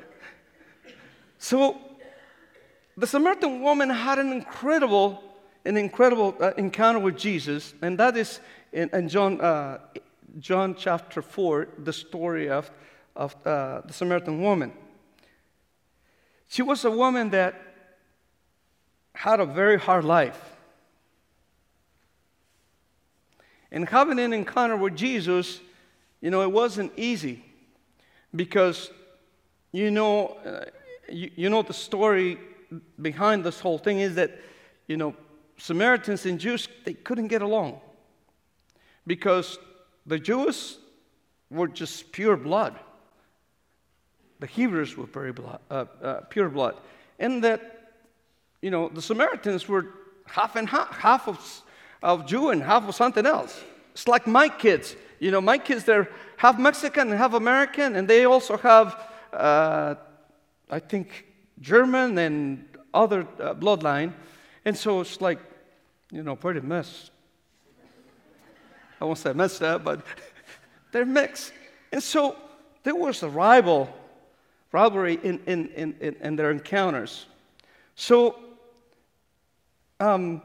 So, 1.38 1.80
the 2.98 3.06
Samaritan 3.06 3.62
woman 3.62 3.92
had 3.92 4.18
an 4.18 4.32
incredible, 4.32 5.24
an 5.64 5.78
incredible 5.78 6.36
uh, 6.42 6.52
encounter 6.58 7.00
with 7.00 7.16
Jesus, 7.16 7.76
and 7.84 7.98
that 8.00 8.18
is 8.18 8.40
in, 8.74 8.90
in 8.92 9.08
John, 9.08 9.40
uh, 9.40 9.78
John 10.40 10.76
chapter 10.76 11.22
4, 11.22 11.68
the 11.78 11.94
story 11.94 12.50
of, 12.50 12.72
of 13.16 13.36
uh, 13.46 13.82
the 13.86 13.94
Samaritan 13.94 14.42
woman. 14.42 14.74
She 16.48 16.64
was 16.64 16.84
a 16.86 16.92
woman 16.92 17.30
that 17.30 17.62
had 19.14 19.40
a 19.40 19.46
very 19.46 19.78
hard 19.78 20.04
life. 20.04 20.56
And 23.72 23.88
having 23.88 24.18
an 24.18 24.34
encounter 24.34 24.78
with 24.78 24.96
Jesus, 24.96 25.60
you 26.22 26.32
know, 26.32 26.42
it 26.42 26.52
wasn't 26.52 26.94
easy 26.98 27.44
because, 28.36 28.90
you 29.72 29.92
know, 29.92 30.38
uh, 30.46 30.66
you, 31.10 31.32
you 31.36 31.50
know, 31.50 31.62
the 31.62 31.74
story 31.74 32.40
behind 33.02 33.44
this 33.44 33.60
whole 33.60 33.78
thing 33.78 34.00
is 34.00 34.16
that, 34.16 34.32
you 34.88 34.98
know, 34.98 35.16
Samaritans 35.58 36.26
and 36.26 36.40
Jews, 36.40 36.68
they 36.86 36.94
couldn't 36.94 37.28
get 37.28 37.42
along 37.42 37.80
because 39.06 39.58
the 40.06 40.20
Jews 40.20 40.78
were 41.50 41.68
just 41.68 42.12
pure 42.12 42.38
blood. 42.38 42.76
The 44.40 44.48
Hebrews 44.48 44.96
were 44.96 45.08
very 45.08 45.32
blood, 45.32 45.60
uh, 45.72 45.86
uh, 46.02 46.22
pure 46.30 46.50
blood. 46.50 46.76
And 47.18 47.44
that, 47.44 47.94
you 48.62 48.70
know, 48.70 48.90
the 48.90 49.02
Samaritans 49.02 49.68
were 49.68 49.88
half 50.26 50.56
and 50.56 50.70
half, 50.70 50.96
half 50.96 51.28
of, 51.28 51.62
of 52.04 52.28
Jew 52.28 52.50
and 52.50 52.62
half 52.62 52.88
of 52.88 52.94
something 52.94 53.26
else. 53.26 53.60
It's 53.94 54.08
like 54.08 54.28
my 54.28 54.50
kids. 54.50 54.96
You 55.20 55.32
know, 55.32 55.42
my 55.42 55.58
kids, 55.58 55.84
they're 55.86 56.10
half 56.36 56.60
Mexican 56.60 57.10
and 57.10 57.18
half 57.18 57.34
American, 57.34 57.96
and 57.96 58.08
they 58.08 58.26
also 58.26 58.58
have, 58.58 59.02
uh, 59.34 59.96
I 60.70 60.80
think, 60.80 61.26
German 61.60 62.18
and 62.18 62.66
other 62.94 63.22
uh, 63.40 63.54
bloodline. 63.54 64.14
And 64.66 64.78
so 64.78 65.02
it's 65.02 65.22
like, 65.22 65.40
you 66.12 66.24
know, 66.24 66.36
pretty 66.36 66.62
messed. 66.62 67.12
I 69.00 69.06
won't 69.06 69.18
say 69.18 69.34
messed 69.34 69.62
up, 69.62 69.84
but 69.84 70.06
they're 70.92 71.06
mixed. 71.06 71.54
And 71.92 72.02
so 72.02 72.36
there 72.84 72.96
was 72.96 73.24
a 73.24 73.30
rival, 73.30 73.94
rivalry 74.72 75.20
in, 75.24 75.40
in, 75.46 75.68
in, 75.76 76.16
in 76.22 76.36
their 76.36 76.52
encounters. 76.52 77.28
So, 77.96 78.40
um, 80.00 80.42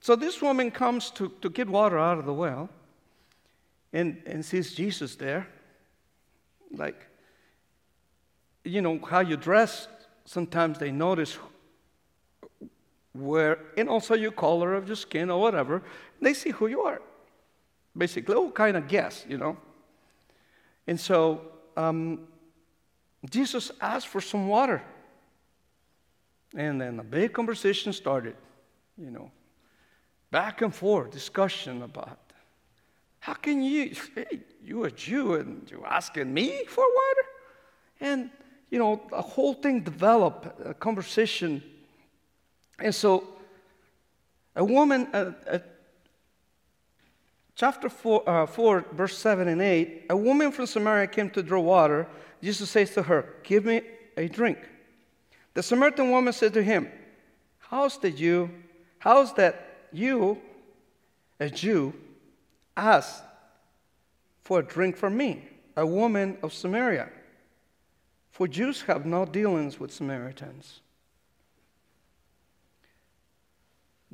so 0.00 0.16
this 0.16 0.40
woman 0.40 0.70
comes 0.70 1.10
to, 1.12 1.32
to 1.42 1.50
get 1.50 1.68
water 1.68 1.98
out 1.98 2.18
of 2.18 2.26
the 2.26 2.32
well 2.32 2.68
and, 3.92 4.22
and 4.26 4.44
sees 4.44 4.74
Jesus 4.74 5.16
there. 5.16 5.46
Like, 6.72 7.06
you 8.64 8.82
know, 8.82 8.98
how 8.98 9.20
you 9.20 9.36
dress, 9.36 9.88
sometimes 10.24 10.78
they 10.78 10.90
notice 10.90 11.38
where, 13.12 13.58
and 13.76 13.88
also 13.88 14.14
your 14.14 14.32
color 14.32 14.74
of 14.74 14.86
your 14.86 14.96
skin 14.96 15.30
or 15.30 15.40
whatever, 15.40 15.82
they 16.20 16.34
see 16.34 16.50
who 16.50 16.66
you 16.66 16.82
are. 16.82 17.00
Basically, 17.96 18.34
all 18.34 18.50
kind 18.50 18.76
of 18.76 18.86
guess, 18.86 19.24
you 19.28 19.36
know. 19.36 19.56
And 20.86 20.98
so 20.98 21.42
um, 21.76 22.28
Jesus 23.28 23.70
asked 23.80 24.08
for 24.08 24.20
some 24.20 24.48
water. 24.48 24.82
And 26.56 26.80
then 26.80 26.98
a 26.98 27.04
big 27.04 27.32
conversation 27.32 27.92
started, 27.92 28.36
you 28.98 29.10
know, 29.10 29.30
back 30.30 30.62
and 30.62 30.74
forth 30.74 31.10
discussion 31.10 31.82
about 31.82 32.18
how 33.20 33.34
can 33.34 33.62
you, 33.62 33.94
hey, 34.14 34.40
you 34.62 34.84
a 34.84 34.90
Jew 34.90 35.34
and 35.34 35.70
you 35.70 35.84
asking 35.86 36.32
me 36.32 36.64
for 36.66 36.84
water? 36.84 37.28
And, 38.00 38.30
you 38.70 38.78
know, 38.78 39.00
a 39.12 39.22
whole 39.22 39.54
thing 39.54 39.80
developed, 39.80 40.46
a 40.64 40.74
conversation. 40.74 41.62
And 42.78 42.94
so 42.94 43.26
a 44.54 44.64
woman, 44.64 45.08
uh, 45.12 45.32
uh, 45.50 45.58
chapter 47.54 47.88
4, 47.88 48.28
uh, 48.28 48.46
4, 48.46 48.86
verse 48.92 49.18
7 49.18 49.48
and 49.48 49.60
8, 49.60 50.06
a 50.10 50.16
woman 50.16 50.52
from 50.52 50.66
Samaria 50.66 51.08
came 51.08 51.30
to 51.30 51.42
draw 51.42 51.60
water. 51.60 52.06
Jesus 52.42 52.70
says 52.70 52.92
to 52.94 53.02
her, 53.02 53.34
Give 53.42 53.64
me 53.64 53.82
a 54.16 54.28
drink. 54.28 54.58
The 55.54 55.62
Samaritan 55.62 56.10
woman 56.10 56.32
said 56.32 56.54
to 56.54 56.62
him, 56.62 56.88
How's 57.58 57.98
that 57.98 58.18
you, 58.18 58.50
how's 58.98 59.34
that 59.34 59.86
you, 59.92 60.40
a 61.38 61.50
Jew, 61.50 61.92
ask 62.76 63.22
for 64.42 64.60
a 64.60 64.62
drink 64.62 64.96
from 64.96 65.16
me, 65.16 65.44
a 65.76 65.86
woman 65.86 66.38
of 66.42 66.52
Samaria? 66.52 67.08
For 68.40 68.48
Jews 68.48 68.80
have 68.86 69.04
no 69.04 69.26
dealings 69.26 69.78
with 69.78 69.92
Samaritans. 69.92 70.80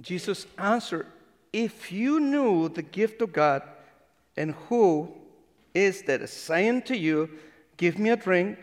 Jesus 0.00 0.48
answered, 0.58 1.06
If 1.52 1.92
you 1.92 2.18
knew 2.18 2.68
the 2.68 2.82
gift 2.82 3.22
of 3.22 3.32
God 3.32 3.62
and 4.36 4.56
who 4.68 5.14
is 5.74 6.02
that 6.08 6.22
is 6.22 6.32
saying 6.32 6.82
to 6.90 6.96
you, 6.96 7.30
Give 7.76 8.00
me 8.00 8.10
a 8.10 8.16
drink, 8.16 8.58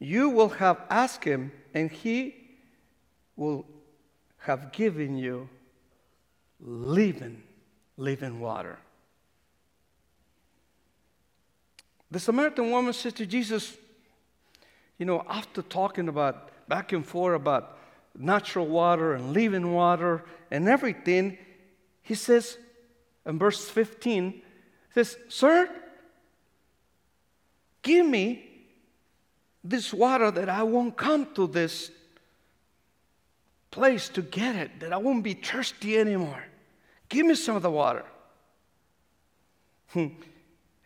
you 0.00 0.30
will 0.30 0.48
have 0.48 0.80
asked 0.90 1.22
him, 1.22 1.52
and 1.72 1.88
he 1.88 2.34
will 3.36 3.64
have 4.38 4.72
given 4.72 5.16
you 5.16 5.48
living, 6.58 7.40
living 7.96 8.40
water. 8.40 8.80
The 12.10 12.18
Samaritan 12.18 12.68
woman 12.72 12.92
said 12.92 13.14
to 13.14 13.26
Jesus, 13.26 13.76
you 15.02 15.06
know, 15.06 15.24
after 15.28 15.62
talking 15.62 16.06
about 16.06 16.68
back 16.68 16.92
and 16.92 17.04
forth 17.04 17.34
about 17.34 17.76
natural 18.16 18.68
water 18.68 19.14
and 19.14 19.32
living 19.32 19.72
water 19.72 20.22
and 20.48 20.68
everything, 20.68 21.36
he 22.02 22.14
says 22.14 22.56
in 23.26 23.36
verse 23.36 23.68
15, 23.68 24.40
says, 24.94 25.16
Sir, 25.28 25.68
give 27.82 28.06
me 28.06 28.48
this 29.64 29.92
water 29.92 30.30
that 30.30 30.48
I 30.48 30.62
won't 30.62 30.96
come 30.96 31.34
to 31.34 31.48
this 31.48 31.90
place 33.72 34.08
to 34.10 34.22
get 34.22 34.54
it, 34.54 34.78
that 34.78 34.92
I 34.92 34.98
won't 34.98 35.24
be 35.24 35.34
thirsty 35.34 35.98
anymore. 35.98 36.44
Give 37.08 37.26
me 37.26 37.34
some 37.34 37.56
of 37.56 37.62
the 37.62 37.72
water. 37.72 38.04
Hmm. 39.88 40.06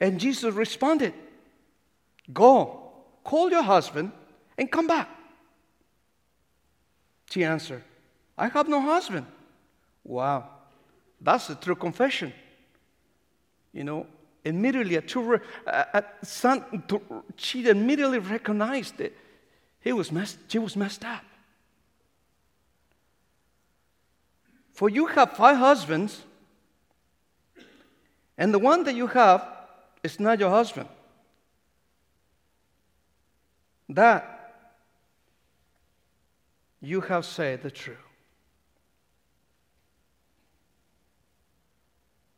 And 0.00 0.18
Jesus 0.18 0.54
responded, 0.54 1.12
Go, 2.32 2.85
call 3.26 3.50
your 3.50 3.62
husband, 3.62 4.12
and 4.56 4.70
come 4.70 4.86
back. 4.86 5.08
She 7.28 7.44
answered, 7.44 7.82
I 8.38 8.46
have 8.48 8.68
no 8.68 8.80
husband. 8.80 9.26
Wow, 10.04 10.48
that's 11.20 11.50
a 11.50 11.56
true 11.56 11.74
confession. 11.74 12.32
You 13.72 13.82
know, 13.82 14.06
immediately, 14.44 14.94
a 14.94 15.00
true, 15.00 15.40
a, 15.66 15.86
a 16.22 16.24
son, 16.24 16.64
she 17.36 17.68
immediately 17.68 18.20
recognized 18.20 18.96
that 18.98 19.12
he 19.80 19.92
was 19.92 20.12
messed, 20.12 20.38
she 20.48 20.60
was 20.60 20.76
messed 20.76 21.04
up. 21.04 21.24
For 24.72 24.88
you 24.88 25.06
have 25.06 25.32
five 25.32 25.56
husbands, 25.56 26.22
and 28.38 28.54
the 28.54 28.60
one 28.60 28.84
that 28.84 28.94
you 28.94 29.08
have 29.08 29.44
is 30.04 30.20
not 30.20 30.38
your 30.38 30.50
husband. 30.50 30.88
That 33.88 34.32
you 36.80 37.00
have 37.02 37.24
said 37.24 37.62
the 37.62 37.70
truth. 37.70 37.98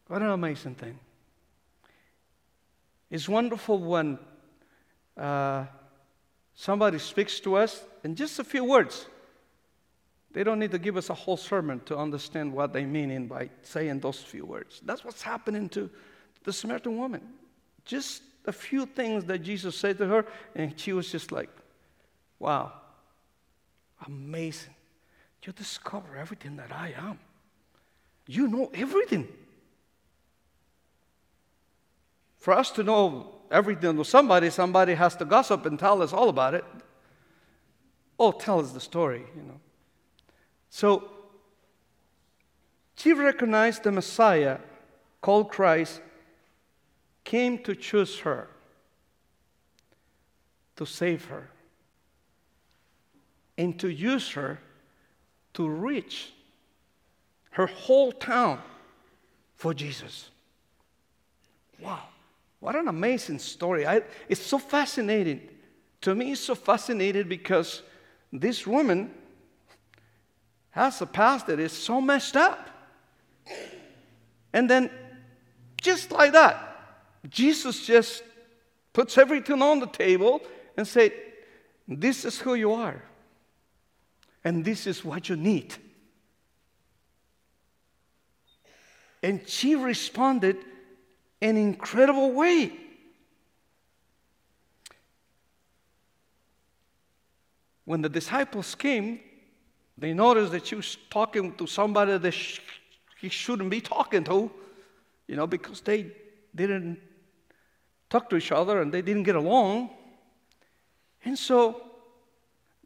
What 0.06 0.22
an 0.22 0.30
amazing 0.30 0.74
thing. 0.74 0.98
It's 3.10 3.28
wonderful 3.28 3.78
when 3.78 4.18
uh, 5.16 5.66
somebody 6.54 6.98
speaks 6.98 7.40
to 7.40 7.56
us 7.56 7.82
in 8.04 8.14
just 8.14 8.38
a 8.38 8.44
few 8.44 8.64
words. 8.64 9.06
They 10.32 10.44
don't 10.44 10.58
need 10.58 10.72
to 10.72 10.78
give 10.78 10.96
us 10.96 11.10
a 11.10 11.14
whole 11.14 11.36
sermon 11.36 11.80
to 11.86 11.96
understand 11.96 12.52
what 12.52 12.72
they 12.72 12.84
mean 12.84 13.26
by 13.26 13.50
saying 13.62 14.00
those 14.00 14.18
few 14.18 14.44
words. 14.44 14.80
That's 14.84 15.04
what's 15.04 15.22
happening 15.22 15.68
to 15.70 15.90
the 16.44 16.52
Samaritan 16.52 16.96
woman. 16.98 17.22
Just 17.84 18.22
a 18.48 18.52
few 18.52 18.86
things 18.86 19.24
that 19.26 19.40
Jesus 19.40 19.76
said 19.76 19.98
to 19.98 20.06
her, 20.06 20.26
and 20.54 20.78
she 20.78 20.92
was 20.92 21.12
just 21.12 21.30
like, 21.30 21.50
wow, 22.38 22.72
amazing. 24.06 24.74
You 25.44 25.52
discover 25.52 26.16
everything 26.16 26.56
that 26.56 26.72
I 26.72 26.94
am. 26.98 27.18
You 28.26 28.48
know 28.48 28.70
everything. 28.74 29.28
For 32.38 32.52
us 32.52 32.70
to 32.72 32.82
know 32.82 33.34
everything 33.50 33.96
to 33.96 34.04
somebody, 34.04 34.50
somebody 34.50 34.94
has 34.94 35.16
to 35.16 35.24
gossip 35.24 35.64
and 35.64 35.78
tell 35.78 36.02
us 36.02 36.12
all 36.12 36.28
about 36.28 36.54
it. 36.54 36.64
Oh, 38.18 38.32
tell 38.32 38.60
us 38.60 38.72
the 38.72 38.80
story, 38.80 39.24
you 39.36 39.42
know. 39.42 39.60
So 40.70 41.08
she 42.96 43.12
recognized 43.12 43.84
the 43.84 43.92
Messiah 43.92 44.58
called 45.22 45.50
Christ 45.50 46.02
came 47.28 47.58
to 47.58 47.74
choose 47.74 48.20
her, 48.20 48.48
to 50.76 50.86
save 50.86 51.26
her, 51.26 51.50
and 53.58 53.78
to 53.78 53.88
use 53.88 54.30
her 54.30 54.58
to 55.52 55.68
reach 55.68 56.32
her 57.50 57.66
whole 57.66 58.12
town 58.12 58.58
for 59.56 59.74
Jesus. 59.74 60.30
Wow, 61.78 62.04
what 62.60 62.74
an 62.74 62.88
amazing 62.88 63.40
story. 63.40 63.86
I, 63.86 64.00
it's 64.30 64.40
so 64.40 64.58
fascinating. 64.58 65.50
To 66.00 66.14
me, 66.14 66.32
it's 66.32 66.40
so 66.40 66.54
fascinating 66.54 67.28
because 67.28 67.82
this 68.32 68.66
woman 68.66 69.12
has 70.70 71.02
a 71.02 71.06
past 71.06 71.46
that 71.48 71.60
is 71.60 71.72
so 71.72 72.00
messed 72.00 72.38
up. 72.38 72.70
And 74.54 74.70
then, 74.70 74.90
just 75.82 76.10
like 76.10 76.32
that, 76.32 76.67
Jesus 77.28 77.86
just 77.86 78.22
puts 78.92 79.18
everything 79.18 79.62
on 79.62 79.80
the 79.80 79.86
table 79.86 80.40
and 80.76 80.86
said, 80.86 81.12
This 81.86 82.24
is 82.24 82.38
who 82.38 82.54
you 82.54 82.72
are, 82.72 83.02
and 84.44 84.64
this 84.64 84.86
is 84.86 85.04
what 85.04 85.28
you 85.28 85.36
need. 85.36 85.74
And 89.22 89.46
she 89.48 89.74
responded 89.74 90.56
in 91.40 91.50
an 91.50 91.56
incredible 91.56 92.32
way. 92.32 92.72
When 97.84 98.02
the 98.02 98.08
disciples 98.08 98.74
came, 98.74 99.20
they 99.96 100.12
noticed 100.12 100.52
that 100.52 100.66
she 100.66 100.76
was 100.76 100.96
talking 101.10 101.54
to 101.56 101.66
somebody 101.66 102.16
that 102.16 102.32
she 102.32 102.60
he 103.18 103.28
shouldn't 103.28 103.70
be 103.70 103.80
talking 103.80 104.24
to, 104.24 104.50
you 105.26 105.36
know, 105.36 105.46
because 105.46 105.80
they 105.80 106.12
didn't 106.54 106.98
talk 108.10 108.30
to 108.30 108.36
each 108.36 108.52
other 108.52 108.80
and 108.80 108.92
they 108.92 109.02
didn't 109.02 109.24
get 109.24 109.36
along. 109.36 109.90
And 111.24 111.38
so 111.38 111.82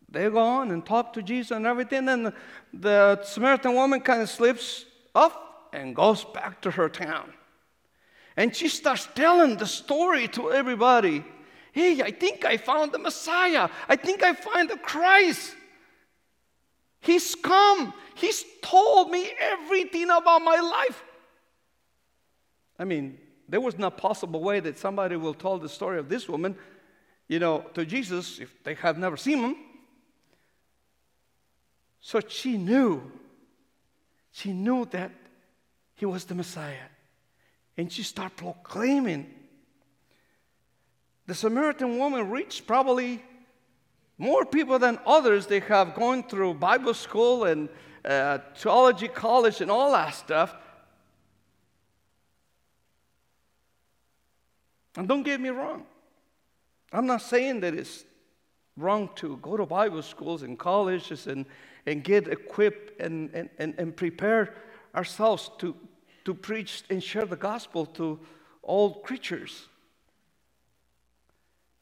they 0.09 0.29
go 0.29 0.39
on 0.39 0.71
and 0.71 0.85
talk 0.85 1.13
to 1.15 1.23
Jesus 1.23 1.53
and 1.53 1.67
everything. 1.67 2.09
And 2.09 2.27
the, 2.27 2.35
the 2.73 3.23
Samaritan 3.25 3.75
woman 3.75 4.01
kind 4.01 4.23
of 4.23 4.29
slips 4.29 4.85
off 5.15 5.37
and 5.73 5.95
goes 5.95 6.25
back 6.25 6.61
to 6.63 6.71
her 6.71 6.89
town. 6.89 7.33
And 8.37 8.55
she 8.55 8.69
starts 8.69 9.09
telling 9.15 9.57
the 9.57 9.67
story 9.67 10.29
to 10.29 10.53
everybody. 10.53 11.25
Hey, 11.73 12.03
I 12.03 12.11
think 12.11 12.45
I 12.45 12.57
found 12.57 12.93
the 12.93 12.99
Messiah. 12.99 13.69
I 13.89 13.97
think 13.97 14.23
I 14.23 14.35
find 14.35 14.69
the 14.69 14.77
Christ. 14.77 15.55
He's 17.01 17.35
come. 17.35 17.93
He's 18.15 18.45
told 18.63 19.11
me 19.11 19.31
everything 19.39 20.05
about 20.05 20.41
my 20.41 20.61
life. 20.61 21.03
I 22.79 22.85
mean, 22.85 23.19
there 23.53 23.61
was 23.61 23.77
no 23.79 23.91
possible 23.91 24.41
way 24.41 24.61
that 24.61 24.79
somebody 24.79 25.15
will 25.15 25.35
tell 25.35 25.59
the 25.59 25.69
story 25.69 25.99
of 25.99 26.09
this 26.09 26.27
woman, 26.27 26.57
you 27.29 27.39
know, 27.39 27.67
to 27.75 27.85
Jesus 27.85 28.39
if 28.39 28.65
they 28.65 28.73
have 28.77 28.97
never 28.97 29.19
seen 29.19 29.41
him. 29.41 29.57
So 32.01 32.21
she 32.27 32.57
knew. 32.57 33.13
She 34.31 34.55
knew 34.55 34.87
that 34.87 35.13
he 35.95 36.07
was 36.07 36.25
the 36.25 36.35
Messiah. 36.35 36.89
And 37.77 37.93
she 37.93 38.03
started 38.03 38.39
proclaiming. 38.39 39.27
The 41.27 41.35
Samaritan 41.35 41.99
woman 41.99 42.31
reached 42.31 42.67
probably 42.67 43.23
more 44.17 44.47
people 44.47 44.79
than 44.79 44.99
others. 45.05 45.47
They 45.47 45.61
have 45.61 45.95
gone 45.95 46.23
through 46.23 46.55
Bible 46.55 46.95
school 46.95 47.45
and 47.45 47.69
uh, 48.03 48.39
theology 48.57 49.09
college 49.09 49.61
and 49.61 49.71
all 49.71 49.93
that 49.93 50.15
stuff. 50.15 50.57
And 54.97 55.09
don't 55.09 55.23
get 55.23 55.41
me 55.41 55.49
wrong. 55.49 55.85
I'm 56.93 57.07
not 57.07 57.23
saying 57.23 57.61
that 57.61 57.75
it's 57.75 58.05
wrong 58.77 59.11
to 59.17 59.39
go 59.39 59.57
to 59.57 59.67
Bible 59.67 60.03
schools 60.03 60.43
and 60.43 60.59
colleges 60.59 61.27
and, 61.27 61.47
and 61.87 62.05
get 62.05 62.29
equipped 62.29 63.01
and, 63.01 63.31
and, 63.33 63.49
and, 63.59 63.75
and 63.79 63.97
prepare 63.97 64.55
ourselves 64.95 65.51
to, 65.59 65.75
to 66.25 66.35
preach 66.35 66.85
and 66.91 67.03
share 67.03 67.25
the 67.25 67.37
gospel 67.37 67.87
to 67.87 68.21
all 68.63 68.95
creatures. 68.95 69.69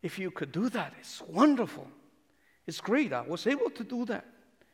If 0.02 0.18
you 0.18 0.30
could 0.30 0.52
do 0.52 0.68
that, 0.70 0.94
it's 0.98 1.20
wonderful. 1.22 1.88
It's 2.66 2.80
great. 2.80 3.12
I 3.12 3.22
was 3.22 3.46
able 3.46 3.70
to 3.70 3.84
do 3.84 4.04
that. 4.06 4.24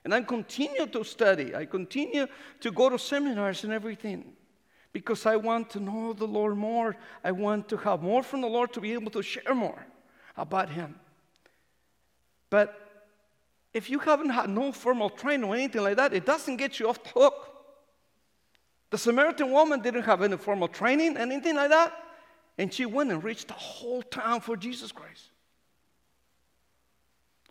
And 0.04 0.14
I 0.14 0.20
continue 0.22 0.86
to 0.86 1.02
study. 1.02 1.54
I 1.54 1.64
continue 1.64 2.26
to 2.60 2.70
go 2.70 2.88
to 2.88 2.98
seminars 2.98 3.64
and 3.64 3.72
everything 3.72 4.36
because 4.96 5.26
I 5.26 5.36
want 5.36 5.68
to 5.72 5.78
know 5.78 6.14
the 6.14 6.24
Lord 6.24 6.56
more. 6.56 6.96
I 7.22 7.30
want 7.30 7.68
to 7.68 7.76
have 7.76 8.00
more 8.00 8.22
from 8.22 8.40
the 8.40 8.46
Lord 8.46 8.72
to 8.72 8.80
be 8.80 8.94
able 8.94 9.10
to 9.10 9.20
share 9.20 9.54
more 9.54 9.84
about 10.38 10.70
Him. 10.70 10.98
But 12.48 13.04
if 13.74 13.90
you 13.90 13.98
haven't 13.98 14.30
had 14.30 14.48
no 14.48 14.72
formal 14.72 15.10
training 15.10 15.44
or 15.44 15.54
anything 15.54 15.82
like 15.82 15.98
that, 15.98 16.14
it 16.14 16.24
doesn't 16.24 16.56
get 16.56 16.80
you 16.80 16.88
off 16.88 17.04
the 17.04 17.10
hook. 17.10 17.34
The 18.88 18.96
Samaritan 18.96 19.50
woman 19.50 19.82
didn't 19.82 20.04
have 20.04 20.22
any 20.22 20.38
formal 20.38 20.66
training, 20.66 21.18
anything 21.18 21.56
like 21.56 21.68
that. 21.68 21.92
And 22.56 22.72
she 22.72 22.86
went 22.86 23.10
and 23.10 23.22
reached 23.22 23.48
the 23.48 23.52
whole 23.52 24.00
town 24.00 24.40
for 24.40 24.56
Jesus 24.56 24.92
Christ. 24.92 25.24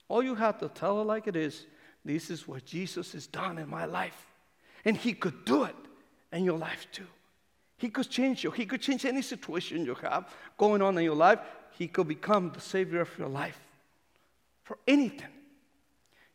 All 0.08 0.24
you 0.24 0.34
have 0.34 0.58
to 0.62 0.68
tell 0.68 0.98
her 0.98 1.04
like 1.04 1.28
it 1.28 1.36
is 1.36 1.68
this 2.04 2.32
is 2.32 2.48
what 2.48 2.66
Jesus 2.66 3.12
has 3.12 3.28
done 3.28 3.60
in 3.60 3.70
my 3.70 3.86
life. 3.86 4.34
And 4.84 4.98
He 4.98 5.14
could 5.14 5.46
do 5.46 5.66
it 5.66 5.76
in 6.34 6.44
your 6.44 6.58
life 6.58 6.88
too. 6.92 7.06
He 7.78 7.90
could 7.90 8.10
change 8.10 8.44
you. 8.44 8.52
He 8.52 8.66
could 8.66 8.82
change 8.82 9.06
any 9.06 9.22
situation 9.22 9.86
you 9.86 9.96
have 9.96 10.34
going 10.58 10.82
on 10.82 10.98
in 10.98 11.04
your 11.04 11.16
life. 11.16 11.40
He 11.72 11.88
could 11.88 12.08
become 12.08 12.52
the 12.54 12.62
Savior 12.62 13.02
of 13.02 13.18
your 13.18 13.28
life 13.28 13.60
for 14.64 14.78
anything. 14.88 15.28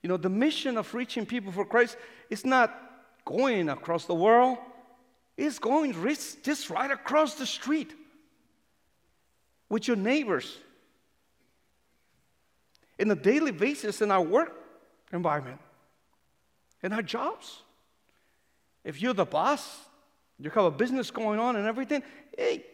You 0.02 0.08
know, 0.08 0.16
the 0.16 0.28
mission 0.28 0.76
of 0.76 0.92
reaching 0.94 1.26
people 1.26 1.52
for 1.52 1.64
Christ 1.64 1.96
is 2.28 2.44
not 2.44 2.74
going 3.24 3.68
across 3.68 4.06
the 4.06 4.14
world, 4.14 4.58
it's 5.36 5.58
going 5.58 5.94
just 6.42 6.70
right 6.70 6.90
across 6.90 7.34
the 7.34 7.46
street 7.46 7.94
with 9.68 9.88
your 9.88 9.96
neighbors 9.96 10.58
in 12.98 13.10
a 13.10 13.14
daily 13.14 13.50
basis 13.50 14.02
in 14.02 14.10
our 14.10 14.20
work 14.20 14.54
environment, 15.12 15.58
in 16.82 16.92
our 16.92 17.02
jobs. 17.02 17.62
If 18.84 19.00
you're 19.00 19.14
the 19.14 19.24
boss, 19.24 19.78
you 20.40 20.50
have 20.50 20.64
a 20.64 20.70
business 20.70 21.10
going 21.10 21.38
on 21.38 21.56
and 21.56 21.66
everything, 21.66 22.02
hey, 22.36 22.64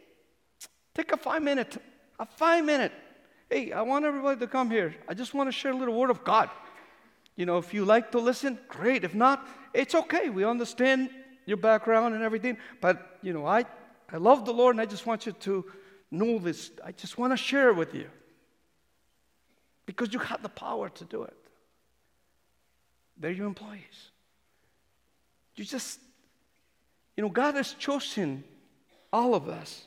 take 0.94 1.12
a 1.12 1.16
five 1.16 1.42
minute, 1.42 1.76
a 2.18 2.26
five 2.26 2.64
minute. 2.64 2.92
Hey, 3.50 3.72
I 3.72 3.82
want 3.82 4.04
everybody 4.04 4.40
to 4.40 4.46
come 4.46 4.70
here. 4.70 4.94
I 5.08 5.14
just 5.14 5.34
want 5.34 5.48
to 5.48 5.52
share 5.52 5.72
a 5.72 5.76
little 5.76 5.94
word 5.94 6.10
of 6.10 6.24
God. 6.24 6.50
You 7.36 7.46
know, 7.46 7.58
if 7.58 7.74
you 7.74 7.84
like 7.84 8.10
to 8.12 8.18
listen, 8.18 8.58
great. 8.68 9.04
If 9.04 9.14
not, 9.14 9.46
it's 9.74 9.94
okay. 9.94 10.30
We 10.30 10.44
understand 10.44 11.10
your 11.44 11.58
background 11.58 12.14
and 12.14 12.24
everything. 12.24 12.56
But, 12.80 13.18
you 13.22 13.32
know, 13.32 13.46
I, 13.46 13.64
I 14.12 14.16
love 14.16 14.44
the 14.44 14.52
Lord 14.52 14.74
and 14.74 14.80
I 14.80 14.86
just 14.86 15.06
want 15.06 15.26
you 15.26 15.32
to 15.32 15.64
know 16.10 16.38
this. 16.38 16.70
I 16.84 16.92
just 16.92 17.18
want 17.18 17.32
to 17.32 17.36
share 17.36 17.72
with 17.72 17.94
you. 17.94 18.08
Because 19.84 20.12
you 20.12 20.18
have 20.18 20.42
the 20.42 20.48
power 20.48 20.88
to 20.88 21.04
do 21.04 21.22
it. 21.22 21.36
They're 23.18 23.30
your 23.30 23.46
employees. 23.46 24.10
You 25.54 25.64
just, 25.64 26.00
you 27.16 27.22
know, 27.22 27.30
God 27.30 27.54
has 27.54 27.72
chosen 27.72 28.44
all 29.12 29.34
of 29.34 29.48
us 29.48 29.86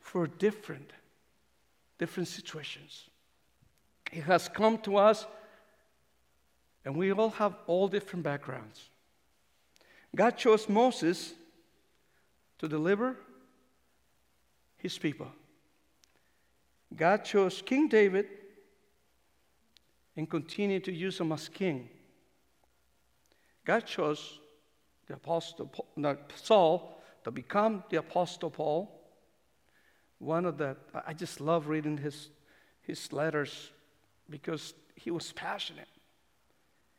for 0.00 0.26
different, 0.26 0.90
different 1.98 2.28
situations. 2.28 3.04
He 4.10 4.20
has 4.20 4.48
come 4.48 4.78
to 4.78 4.96
us, 4.96 5.26
and 6.84 6.96
we 6.96 7.12
all 7.12 7.30
have 7.30 7.54
all 7.66 7.88
different 7.88 8.24
backgrounds. 8.24 8.88
God 10.14 10.36
chose 10.36 10.68
Moses 10.68 11.34
to 12.58 12.66
deliver 12.66 13.16
his 14.78 14.98
people. 14.98 15.28
God 16.96 17.24
chose 17.24 17.62
King 17.62 17.88
David 17.88 18.26
and 20.16 20.28
continued 20.28 20.84
to 20.84 20.92
use 20.92 21.20
him 21.20 21.30
as 21.30 21.48
king. 21.48 21.88
God 23.64 23.86
chose 23.86 24.40
the 25.08 25.14
apostle 25.14 25.70
Saul 26.36 27.00
to 27.24 27.30
become 27.30 27.82
the 27.90 27.96
apostle 27.96 28.50
Paul. 28.50 28.94
One 30.18 30.44
of 30.44 30.58
the 30.58 30.76
I 31.06 31.14
just 31.14 31.40
love 31.40 31.68
reading 31.68 31.96
his 31.98 32.30
his 32.82 33.12
letters 33.12 33.70
because 34.30 34.74
he 34.94 35.10
was 35.10 35.32
passionate. 35.32 35.88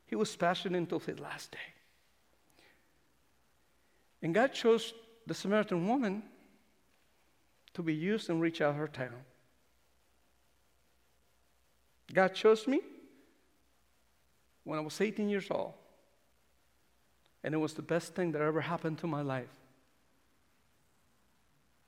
He 0.06 0.16
was 0.16 0.36
passionate 0.36 0.78
until 0.78 1.00
his 1.00 1.20
last 1.20 1.52
day. 1.52 1.58
And 4.22 4.34
God 4.34 4.54
chose 4.54 4.94
the 5.26 5.34
Samaritan 5.34 5.88
woman 5.88 6.24
to 7.74 7.84
be 7.84 7.94
used 7.94 8.30
and 8.30 8.42
reach 8.42 8.62
out 8.62 8.76
her 8.76 8.88
town. 8.88 9.24
God 12.14 12.34
chose 12.34 12.68
me 12.68 12.82
when 14.64 14.80
I 14.80 14.82
was 14.82 15.00
18 15.00 15.30
years 15.30 15.48
old. 15.52 15.74
And 17.44 17.54
it 17.54 17.58
was 17.58 17.74
the 17.74 17.82
best 17.82 18.16
thing 18.16 18.32
that 18.34 18.42
ever 18.42 18.62
happened 18.62 18.98
to 19.00 19.08
my 19.08 19.22
life. 19.22 19.50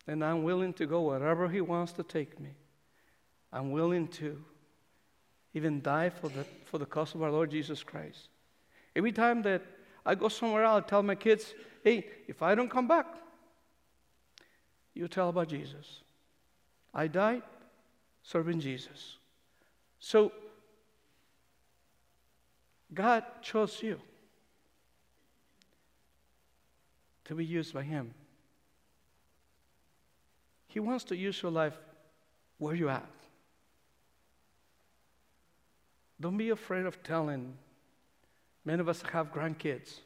And 0.07 0.23
I'm 0.23 0.43
willing 0.43 0.73
to 0.73 0.85
go 0.85 1.01
wherever 1.01 1.49
He 1.49 1.61
wants 1.61 1.91
to 1.93 2.03
take 2.03 2.39
me. 2.39 2.51
I'm 3.53 3.71
willing 3.71 4.07
to 4.09 4.41
even 5.53 5.81
die 5.81 6.09
for 6.09 6.29
the, 6.29 6.45
for 6.65 6.77
the 6.77 6.85
cause 6.85 7.13
of 7.13 7.21
our 7.21 7.31
Lord 7.31 7.51
Jesus 7.51 7.83
Christ. 7.83 8.29
Every 8.95 9.11
time 9.11 9.41
that 9.43 9.61
I 10.05 10.15
go 10.15 10.29
somewhere 10.29 10.63
else, 10.63 10.83
I 10.85 10.89
tell 10.89 11.03
my 11.03 11.15
kids, 11.15 11.53
hey, 11.83 12.07
if 12.27 12.41
I 12.41 12.55
don't 12.55 12.69
come 12.69 12.87
back, 12.87 13.05
you 14.93 15.07
tell 15.07 15.29
about 15.29 15.49
Jesus. 15.49 16.01
I 16.93 17.07
died 17.07 17.43
serving 18.23 18.59
Jesus. 18.59 19.17
So, 19.99 20.31
God 22.93 23.23
chose 23.41 23.81
you 23.81 23.99
to 27.31 27.35
be 27.35 27.45
used 27.45 27.73
by 27.73 27.81
Him. 27.81 28.13
He 30.67 30.81
wants 30.81 31.05
to 31.05 31.15
use 31.15 31.41
your 31.41 31.49
life 31.49 31.77
where 32.57 32.75
you're 32.75 32.89
at. 32.89 33.09
Don't 36.19 36.35
be 36.35 36.49
afraid 36.49 36.85
of 36.85 37.01
telling. 37.03 37.53
Many 38.65 38.81
of 38.81 38.89
us 38.89 39.01
have 39.13 39.31
grandkids. 39.31 39.99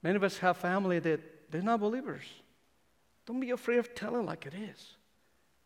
Many 0.00 0.14
of 0.14 0.22
us 0.22 0.38
have 0.38 0.58
family 0.58 1.00
that 1.00 1.50
they're 1.50 1.62
not 1.62 1.80
believers. 1.80 2.22
Don't 3.26 3.40
be 3.40 3.50
afraid 3.50 3.78
of 3.78 3.92
telling 3.92 4.24
like 4.24 4.46
it 4.46 4.54
is. 4.54 4.94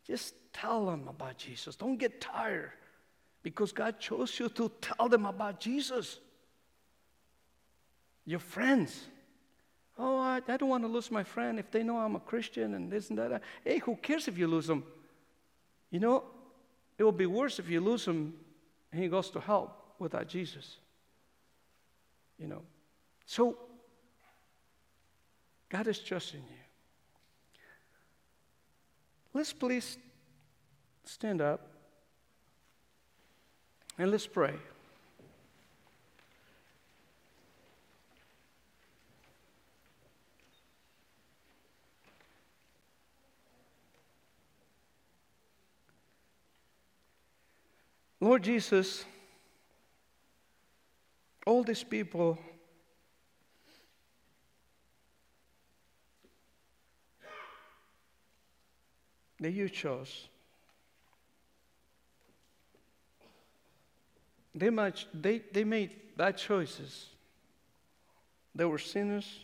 Just 0.07 0.33
tell 0.55 0.87
them 0.87 1.09
about 1.09 1.37
Jesus. 1.37 1.77
Don't 1.77 1.99
get 1.99 2.23
tired 2.23 2.73
because 3.43 3.71
God 3.71 4.01
chose 4.01 4.41
you 4.41 4.49
to 4.49 4.73
tell 4.81 5.11
them 5.11 5.27
about 5.27 5.61
Jesus. 5.61 6.21
Your 8.25 8.41
friends. 8.41 9.09
Oh, 10.05 10.19
I, 10.19 10.41
I 10.49 10.57
don't 10.57 10.69
want 10.69 10.83
to 10.83 10.89
lose 10.89 11.13
my 11.13 11.23
friend 11.23 11.61
if 11.61 11.71
they 11.71 11.85
know 11.85 11.97
I'm 11.97 12.17
a 12.17 12.21
Christian 12.21 12.75
and 12.75 12.91
this 12.91 13.09
and 13.09 13.19
that. 13.21 13.41
Hey, 13.65 13.79
who 13.79 13.95
cares 13.95 14.27
if 14.27 14.37
you 14.37 14.49
lose 14.49 14.67
them? 14.67 14.83
You 15.93 16.01
know, 16.01 16.25
it 16.99 17.05
will 17.05 17.13
be 17.13 17.27
worse 17.27 17.61
if 17.61 17.71
you 17.71 17.81
lose 17.81 18.05
him 18.05 18.35
and 18.91 19.01
he 19.01 19.09
goes 19.09 19.31
to 19.31 19.39
hell 19.39 19.77
without 20.01 20.27
Jesus. 20.27 20.79
You 22.37 22.49
know. 22.49 22.63
So, 23.27 23.57
God 25.69 25.87
is 25.87 26.01
trusting 26.01 26.41
you. 26.41 26.57
Let's 29.33 29.53
please 29.53 29.99
stand 31.05 31.41
up 31.41 31.61
and 33.97 34.11
let's 34.11 34.27
pray. 34.27 34.55
Lord 48.23 48.45
Jesus, 48.45 49.05
all 51.45 51.65
these 51.65 51.83
people 51.83 52.39
that 59.41 59.51
you 59.51 59.69
chose, 59.69 60.29
they, 64.55 64.71
might, 64.71 65.05
they, 65.13 65.43
they 65.53 65.65
made 65.65 65.91
bad 66.17 66.37
choices. 66.37 67.07
They 68.55 68.67
were 68.67 68.79
sinners. 68.79 69.41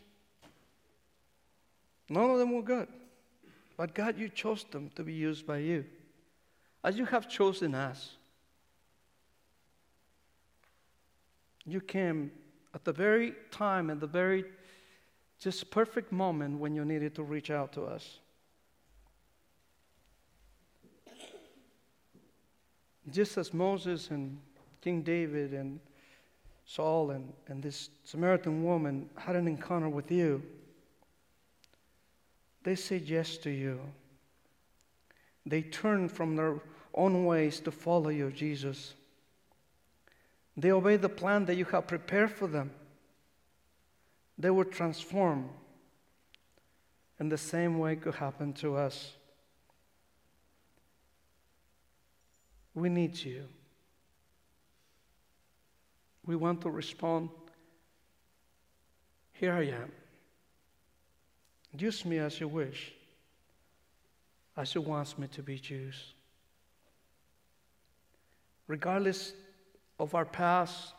None 2.08 2.30
of 2.30 2.38
them 2.38 2.52
were 2.52 2.62
good. 2.62 2.86
But 3.76 3.92
God, 3.92 4.16
you 4.16 4.28
chose 4.28 4.64
them 4.70 4.88
to 4.94 5.02
be 5.02 5.14
used 5.14 5.48
by 5.48 5.58
you, 5.58 5.84
as 6.84 6.96
you 6.96 7.06
have 7.06 7.28
chosen 7.28 7.74
us. 7.74 8.17
You 11.68 11.80
came 11.82 12.32
at 12.74 12.84
the 12.84 12.92
very 12.92 13.34
time 13.50 13.90
and 13.90 14.00
the 14.00 14.06
very 14.06 14.44
just 15.38 15.70
perfect 15.70 16.10
moment 16.10 16.58
when 16.58 16.74
you 16.74 16.84
needed 16.84 17.14
to 17.16 17.22
reach 17.22 17.50
out 17.50 17.72
to 17.74 17.82
us. 17.82 18.18
Just 23.10 23.38
as 23.38 23.52
Moses 23.54 24.10
and 24.10 24.38
King 24.80 25.02
David 25.02 25.52
and 25.52 25.78
Saul 26.64 27.10
and, 27.10 27.32
and 27.48 27.62
this 27.62 27.90
Samaritan 28.04 28.64
woman 28.64 29.08
had 29.16 29.36
an 29.36 29.46
encounter 29.46 29.88
with 29.88 30.10
you, 30.10 30.42
they 32.62 32.74
said 32.74 33.02
yes 33.02 33.36
to 33.38 33.50
you. 33.50 33.80
They 35.46 35.62
turned 35.62 36.12
from 36.12 36.36
their 36.36 36.60
own 36.94 37.24
ways 37.24 37.60
to 37.60 37.70
follow 37.70 38.10
you, 38.10 38.30
Jesus. 38.30 38.94
They 40.59 40.72
obey 40.72 40.96
the 40.96 41.09
plan 41.09 41.44
that 41.44 41.54
you 41.54 41.64
have 41.66 41.86
prepared 41.86 42.32
for 42.32 42.48
them. 42.48 42.72
They 44.36 44.50
were 44.50 44.64
transformed. 44.64 45.50
And 47.20 47.30
the 47.30 47.38
same 47.38 47.78
way 47.78 47.94
could 47.94 48.16
happen 48.16 48.52
to 48.54 48.76
us. 48.76 49.12
We 52.74 52.88
need 52.88 53.16
you. 53.16 53.44
We 56.26 56.34
want 56.34 56.61
to 56.62 56.70
respond. 56.70 57.30
Here 59.34 59.52
I 59.52 59.66
am. 59.66 59.92
Use 61.78 62.04
me 62.04 62.18
as 62.18 62.40
you 62.40 62.48
wish, 62.48 62.92
as 64.56 64.74
you 64.74 64.80
want 64.80 65.16
me 65.20 65.28
to 65.28 65.42
be 65.42 65.61
used. 65.62 66.14
Regardless 68.66 69.32
of 69.99 70.14
our 70.14 70.24
past, 70.24 70.92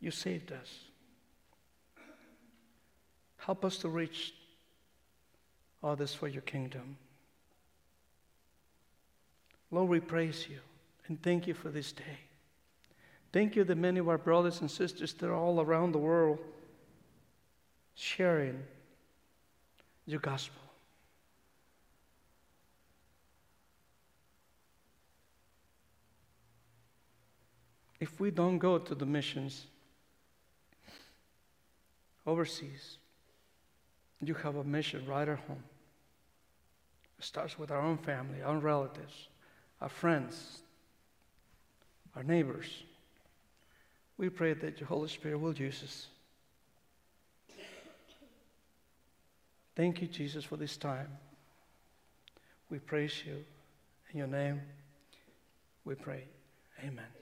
you 0.00 0.10
saved 0.10 0.52
us. 0.52 0.68
Help 3.38 3.64
us 3.64 3.78
to 3.78 3.88
reach 3.88 4.34
others 5.82 6.14
for 6.14 6.28
your 6.28 6.42
kingdom. 6.42 6.96
Lord, 9.70 9.88
we 9.88 10.00
praise 10.00 10.46
you 10.48 10.58
and 11.08 11.20
thank 11.22 11.46
you 11.46 11.54
for 11.54 11.68
this 11.68 11.92
day. 11.92 12.18
Thank 13.32 13.56
you 13.56 13.64
that 13.64 13.76
many 13.76 14.00
of 14.00 14.08
our 14.08 14.18
brothers 14.18 14.60
and 14.60 14.70
sisters 14.70 15.12
that 15.14 15.28
are 15.28 15.34
all 15.34 15.60
around 15.60 15.92
the 15.92 15.98
world 15.98 16.38
sharing 17.94 18.62
your 20.06 20.20
gospel. 20.20 20.69
If 28.00 28.18
we 28.18 28.30
don't 28.30 28.58
go 28.58 28.78
to 28.78 28.94
the 28.94 29.06
missions 29.06 29.66
overseas, 32.26 32.96
you 34.22 34.34
have 34.34 34.56
a 34.56 34.64
mission 34.64 35.06
right 35.06 35.28
at 35.28 35.38
home. 35.40 35.62
It 37.18 37.24
starts 37.24 37.58
with 37.58 37.70
our 37.70 37.80
own 37.80 37.98
family, 37.98 38.42
our 38.42 38.58
relatives, 38.58 39.28
our 39.80 39.90
friends, 39.90 40.62
our 42.16 42.22
neighbors. 42.22 42.82
We 44.16 44.30
pray 44.30 44.54
that 44.54 44.80
your 44.80 44.88
Holy 44.88 45.08
Spirit 45.08 45.38
will 45.38 45.54
use 45.54 45.82
us. 45.82 46.06
Thank 49.76 50.02
you, 50.02 50.08
Jesus, 50.08 50.44
for 50.44 50.56
this 50.56 50.76
time. 50.76 51.08
We 52.68 52.78
praise 52.78 53.22
you. 53.26 53.44
In 54.12 54.18
your 54.18 54.26
name, 54.26 54.60
we 55.84 55.94
pray. 55.94 56.24
Amen. 56.84 57.19